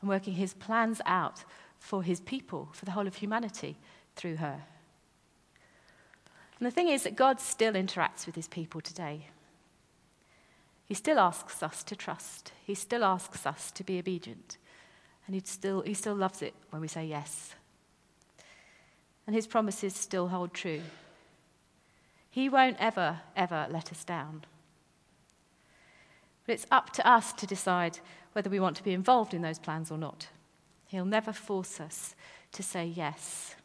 and 0.00 0.08
working 0.08 0.34
his 0.34 0.54
plans 0.54 1.00
out 1.06 1.44
for 1.78 2.02
his 2.02 2.20
people, 2.20 2.68
for 2.72 2.84
the 2.84 2.92
whole 2.92 3.06
of 3.06 3.16
humanity 3.16 3.78
through 4.14 4.36
her. 4.36 4.62
And 6.58 6.66
the 6.66 6.70
thing 6.70 6.88
is 6.88 7.04
that 7.04 7.16
God 7.16 7.40
still 7.40 7.72
interacts 7.72 8.26
with 8.26 8.34
his 8.34 8.46
people 8.46 8.80
today. 8.80 9.28
He 10.84 10.94
still 10.94 11.18
asks 11.18 11.62
us 11.62 11.82
to 11.84 11.96
trust, 11.96 12.52
he 12.64 12.74
still 12.74 13.04
asks 13.04 13.46
us 13.46 13.70
to 13.72 13.84
be 13.84 13.98
obedient, 13.98 14.58
and 15.26 15.34
he 15.34 15.42
still, 15.44 15.82
he 15.82 15.94
still 15.94 16.14
loves 16.14 16.42
it 16.42 16.54
when 16.70 16.82
we 16.82 16.88
say 16.88 17.06
yes. 17.06 17.54
And 19.26 19.34
his 19.34 19.46
promises 19.46 19.94
still 19.94 20.28
hold 20.28 20.52
true. 20.52 20.82
He 22.30 22.48
won't 22.48 22.76
ever, 22.78 23.20
ever 23.36 23.66
let 23.70 23.90
us 23.90 24.04
down. 24.04 24.44
But 26.46 26.54
it's 26.54 26.66
up 26.70 26.90
to 26.94 27.06
us 27.06 27.32
to 27.34 27.46
decide 27.46 27.98
whether 28.32 28.48
we 28.48 28.60
want 28.60 28.76
to 28.76 28.84
be 28.84 28.92
involved 28.92 29.34
in 29.34 29.42
those 29.42 29.58
plans 29.58 29.90
or 29.90 29.98
not. 29.98 30.28
He'll 30.86 31.04
never 31.04 31.32
force 31.32 31.80
us 31.80 32.14
to 32.52 32.62
say 32.62 32.86
yes. 32.86 33.56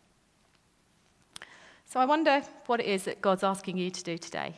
So 1.85 1.99
I 1.99 2.05
wonder 2.05 2.41
what 2.65 2.79
it 2.79 2.87
is 2.87 3.03
that 3.03 3.21
God's 3.21 3.43
asking 3.43 3.77
you 3.77 3.89
to 3.91 4.03
do 4.03 4.17
today. 4.17 4.55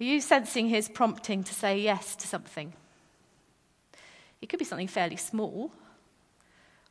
Are 0.00 0.04
you 0.04 0.20
sensing 0.20 0.68
his 0.68 0.88
prompting 0.88 1.44
to 1.44 1.54
say 1.54 1.78
yes 1.78 2.16
to 2.16 2.26
something? 2.26 2.72
It 4.40 4.48
could 4.48 4.58
be 4.58 4.64
something 4.64 4.88
fairly 4.88 5.16
small 5.16 5.70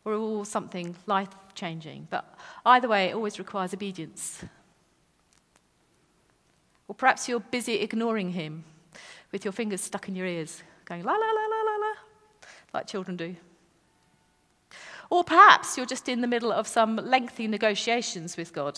or 0.06 0.46
something 0.46 0.96
life 1.06 1.30
changing, 1.54 2.08
but 2.10 2.38
either 2.66 2.88
way, 2.88 3.10
it 3.10 3.16
always 3.16 3.40
requires 3.40 3.74
obedience. 3.74 4.44
Or 6.92 6.94
perhaps 6.94 7.30
you're 7.30 7.40
busy 7.40 7.76
ignoring 7.76 8.32
him 8.32 8.66
with 9.32 9.46
your 9.46 9.54
fingers 9.54 9.80
stuck 9.80 10.10
in 10.10 10.16
your 10.18 10.26
ears, 10.26 10.62
going 10.84 11.06
la 11.06 11.14
la 11.14 11.18
la 11.18 11.46
la 11.48 11.62
la 11.64 11.78
la, 11.78 11.94
like 12.74 12.86
children 12.86 13.16
do. 13.16 13.34
Or 15.10 15.24
perhaps 15.24 15.78
you're 15.78 15.86
just 15.86 16.10
in 16.10 16.20
the 16.20 16.28
middle 16.28 16.52
of 16.52 16.68
some 16.68 16.98
lengthy 16.98 17.48
negotiations 17.48 18.36
with 18.36 18.52
God 18.52 18.78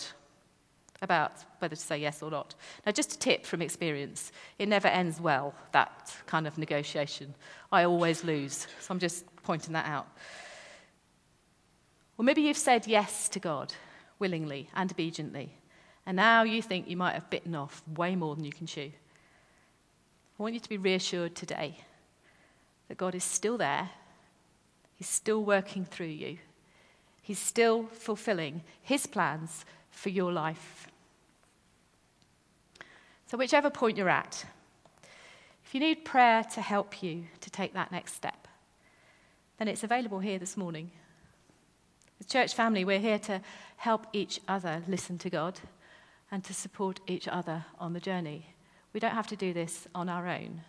about 1.02 1.32
whether 1.58 1.74
to 1.74 1.82
say 1.82 1.98
yes 1.98 2.22
or 2.22 2.30
not. 2.30 2.54
Now, 2.86 2.92
just 2.92 3.14
a 3.14 3.18
tip 3.18 3.44
from 3.44 3.60
experience 3.60 4.30
it 4.60 4.68
never 4.68 4.86
ends 4.86 5.20
well, 5.20 5.52
that 5.72 6.16
kind 6.26 6.46
of 6.46 6.56
negotiation. 6.56 7.34
I 7.72 7.82
always 7.82 8.22
lose, 8.22 8.68
so 8.78 8.92
I'm 8.94 9.00
just 9.00 9.24
pointing 9.42 9.72
that 9.72 9.86
out. 9.86 10.06
Or 12.16 12.24
maybe 12.24 12.42
you've 12.42 12.56
said 12.56 12.86
yes 12.86 13.28
to 13.30 13.40
God 13.40 13.74
willingly 14.20 14.70
and 14.72 14.92
obediently, 14.92 15.58
and 16.06 16.16
now 16.16 16.42
you 16.42 16.60
think 16.60 16.88
you 16.88 16.96
might 16.96 17.14
have 17.14 17.30
bitten 17.30 17.54
off 17.54 17.82
way 17.96 18.14
more 18.14 18.34
than 18.34 18.44
you 18.44 18.52
can 18.52 18.66
chew. 18.66 18.92
I 20.38 20.42
want 20.42 20.54
you 20.54 20.60
to 20.60 20.68
be 20.68 20.76
reassured 20.76 21.34
today 21.34 21.78
that 22.88 22.98
God 22.98 23.14
is 23.14 23.24
still 23.24 23.56
there, 23.56 23.90
He's 24.96 25.08
still 25.08 25.42
working 25.42 25.84
through 25.84 26.06
you, 26.06 26.38
He's 27.22 27.38
still 27.38 27.84
fulfilling 27.86 28.62
His 28.82 29.06
plans 29.06 29.64
for 29.90 30.10
your 30.10 30.32
life. 30.32 30.88
So, 33.26 33.38
whichever 33.38 33.70
point 33.70 33.96
you're 33.96 34.08
at, 34.08 34.44
if 35.64 35.74
you 35.74 35.80
need 35.80 36.04
prayer 36.04 36.44
to 36.52 36.60
help 36.60 37.02
you 37.02 37.24
to 37.40 37.50
take 37.50 37.72
that 37.72 37.90
next 37.90 38.14
step, 38.14 38.46
then 39.58 39.68
it's 39.68 39.82
available 39.82 40.18
here 40.18 40.38
this 40.38 40.56
morning. 40.56 40.90
As 42.20 42.26
church 42.26 42.54
family, 42.54 42.84
we're 42.84 42.98
here 42.98 43.18
to 43.20 43.40
help 43.78 44.06
each 44.12 44.40
other 44.46 44.82
listen 44.86 45.16
to 45.18 45.30
God 45.30 45.58
and 46.34 46.42
to 46.42 46.52
support 46.52 46.98
each 47.06 47.28
other 47.28 47.64
on 47.78 47.92
the 47.92 48.00
journey. 48.00 48.48
We 48.92 48.98
don't 48.98 49.14
have 49.14 49.28
to 49.28 49.36
do 49.36 49.52
this 49.52 49.86
on 49.94 50.08
our 50.08 50.26
own. 50.26 50.62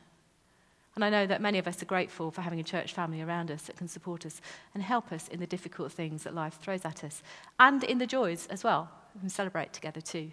And 0.93 1.03
I 1.03 1.09
know 1.09 1.25
that 1.25 1.41
many 1.41 1.57
of 1.57 1.67
us 1.67 1.81
are 1.81 1.87
grateful 1.87 2.29
for 2.29 2.41
having 2.41 2.59
a 2.59 2.63
church 2.63 2.93
family 2.93 3.19
around 3.23 3.49
us 3.49 3.63
that 3.63 3.75
can 3.75 3.87
support 3.87 4.27
us 4.27 4.41
and 4.75 4.83
help 4.83 5.11
us 5.11 5.27
in 5.27 5.39
the 5.39 5.47
difficult 5.47 5.91
things 5.91 6.21
that 6.21 6.35
life 6.35 6.59
throws 6.61 6.85
at 6.85 7.03
us 7.03 7.23
and 7.59 7.83
in 7.83 7.97
the 7.97 8.05
joys 8.05 8.45
as 8.51 8.63
well. 8.63 8.91
We 9.15 9.21
can 9.21 9.29
celebrate 9.29 9.73
together 9.73 10.01
too. 10.01 10.31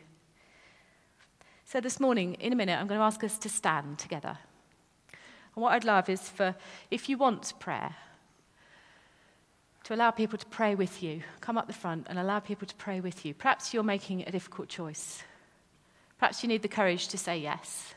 So, 1.64 1.80
this 1.80 1.98
morning, 1.98 2.34
in 2.34 2.52
a 2.52 2.56
minute, 2.56 2.78
I'm 2.78 2.86
going 2.86 3.00
to 3.00 3.04
ask 3.04 3.24
us 3.24 3.38
to 3.38 3.48
stand 3.48 3.98
together. 3.98 4.36
And 5.54 5.62
what 5.62 5.72
I'd 5.72 5.84
love 5.84 6.10
is 6.10 6.28
for, 6.28 6.54
if 6.90 7.08
you 7.08 7.16
want 7.16 7.58
prayer, 7.58 7.96
to 9.84 9.94
allow 9.94 10.10
people 10.10 10.38
to 10.38 10.46
pray 10.46 10.74
with 10.74 11.02
you. 11.02 11.22
Come 11.40 11.58
up 11.58 11.66
the 11.66 11.72
front 11.72 12.06
and 12.08 12.18
allow 12.18 12.38
people 12.38 12.66
to 12.66 12.74
pray 12.76 13.00
with 13.00 13.24
you. 13.24 13.34
Perhaps 13.34 13.74
you're 13.74 13.82
making 13.82 14.22
a 14.22 14.30
difficult 14.30 14.68
choice. 14.68 15.22
Perhaps 16.18 16.42
you 16.42 16.48
need 16.48 16.62
the 16.62 16.68
courage 16.68 17.08
to 17.08 17.18
say 17.18 17.38
yes. 17.38 17.94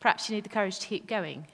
Perhaps 0.00 0.28
you 0.28 0.34
need 0.34 0.44
the 0.44 0.48
courage 0.48 0.78
to 0.78 0.86
keep 0.86 1.06
going. 1.06 1.46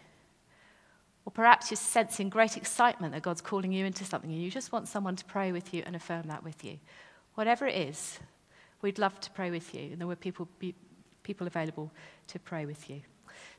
Or 1.24 1.32
perhaps 1.32 1.70
you're 1.70 1.76
sensing 1.76 2.30
great 2.30 2.56
excitement 2.56 3.12
that 3.12 3.22
God's 3.22 3.40
calling 3.40 3.72
you 3.72 3.84
into 3.84 4.04
something 4.04 4.30
and 4.30 4.40
you 4.40 4.50
just 4.50 4.72
want 4.72 4.88
someone 4.88 5.16
to 5.16 5.24
pray 5.24 5.52
with 5.52 5.74
you 5.74 5.82
and 5.84 5.94
affirm 5.94 6.28
that 6.28 6.44
with 6.44 6.64
you. 6.64 6.78
Whatever 7.34 7.66
it 7.66 7.76
is, 7.76 8.18
we'd 8.80 8.98
love 8.98 9.18
to 9.20 9.30
pray 9.32 9.50
with 9.50 9.74
you. 9.74 9.90
And 9.92 9.98
there 9.98 10.06
were 10.06 10.16
people, 10.16 10.48
people 11.22 11.46
available 11.46 11.92
to 12.28 12.38
pray 12.38 12.64
with 12.64 12.88
you. 12.88 13.02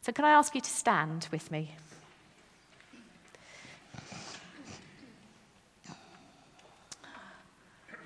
So, 0.01 0.12
can 0.12 0.25
I 0.25 0.31
ask 0.31 0.55
you 0.55 0.62
to 0.62 0.69
stand 0.69 1.27
with 1.31 1.51
me? 1.51 1.75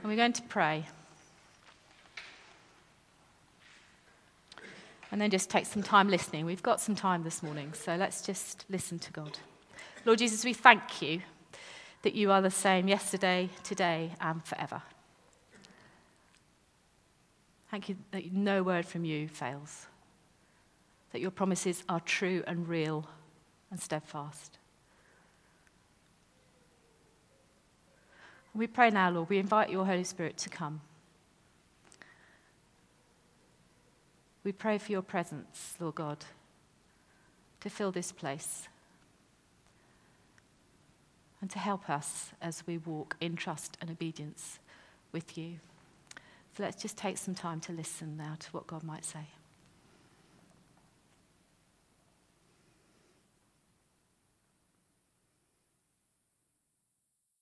And 0.03 0.11
we're 0.11 0.17
going 0.17 0.33
to 0.33 0.43
pray. 0.43 0.85
and 5.13 5.21
then 5.21 5.29
just 5.29 5.47
take 5.47 5.67
some 5.67 5.83
time 5.83 6.09
listening. 6.09 6.43
We've 6.43 6.63
got 6.63 6.81
some 6.81 6.95
time 6.95 7.23
this 7.23 7.43
morning, 7.43 7.71
so 7.73 7.95
let's 7.95 8.23
just 8.23 8.65
listen 8.67 8.97
to 8.97 9.11
God. 9.11 9.37
Lord 10.05 10.17
Jesus, 10.17 10.43
we 10.43 10.53
thank 10.53 11.03
you 11.03 11.21
that 12.01 12.15
you 12.15 12.31
are 12.31 12.41
the 12.41 12.49
same 12.49 12.87
yesterday, 12.87 13.47
today, 13.61 14.13
and 14.19 14.43
forever. 14.43 14.81
Thank 17.69 17.89
you 17.89 17.97
that 18.09 18.33
no 18.33 18.63
word 18.63 18.87
from 18.87 19.05
you 19.05 19.27
fails, 19.27 19.85
that 21.11 21.21
your 21.21 21.29
promises 21.29 21.83
are 21.87 21.99
true 21.99 22.43
and 22.47 22.67
real 22.67 23.07
and 23.69 23.79
steadfast. 23.79 24.57
We 28.55 28.67
pray 28.67 28.91
now, 28.91 29.09
Lord, 29.09 29.29
we 29.29 29.39
invite 29.39 29.71
your 29.71 29.85
Holy 29.85 30.03
Spirit 30.03 30.37
to 30.37 30.49
come. 30.49 30.81
We 34.43 34.51
pray 34.51 34.77
for 34.77 34.91
your 34.91 35.01
presence, 35.01 35.75
Lord 35.79 35.95
God, 35.95 36.25
to 37.61 37.69
fill 37.69 37.91
this 37.91 38.11
place 38.11 38.67
and 41.41 41.49
to 41.49 41.59
help 41.59 41.89
us 41.89 42.31
as 42.41 42.63
we 42.67 42.77
walk 42.77 43.15
in 43.19 43.35
trust 43.35 43.77
and 43.81 43.89
obedience 43.89 44.59
with 45.11 45.37
you. 45.37 45.59
So 46.55 46.63
let's 46.63 46.81
just 46.81 46.97
take 46.97 47.17
some 47.17 47.33
time 47.33 47.59
to 47.61 47.71
listen 47.71 48.15
now 48.17 48.35
to 48.39 48.49
what 48.51 48.67
God 48.67 48.83
might 48.83 49.05
say. 49.05 49.27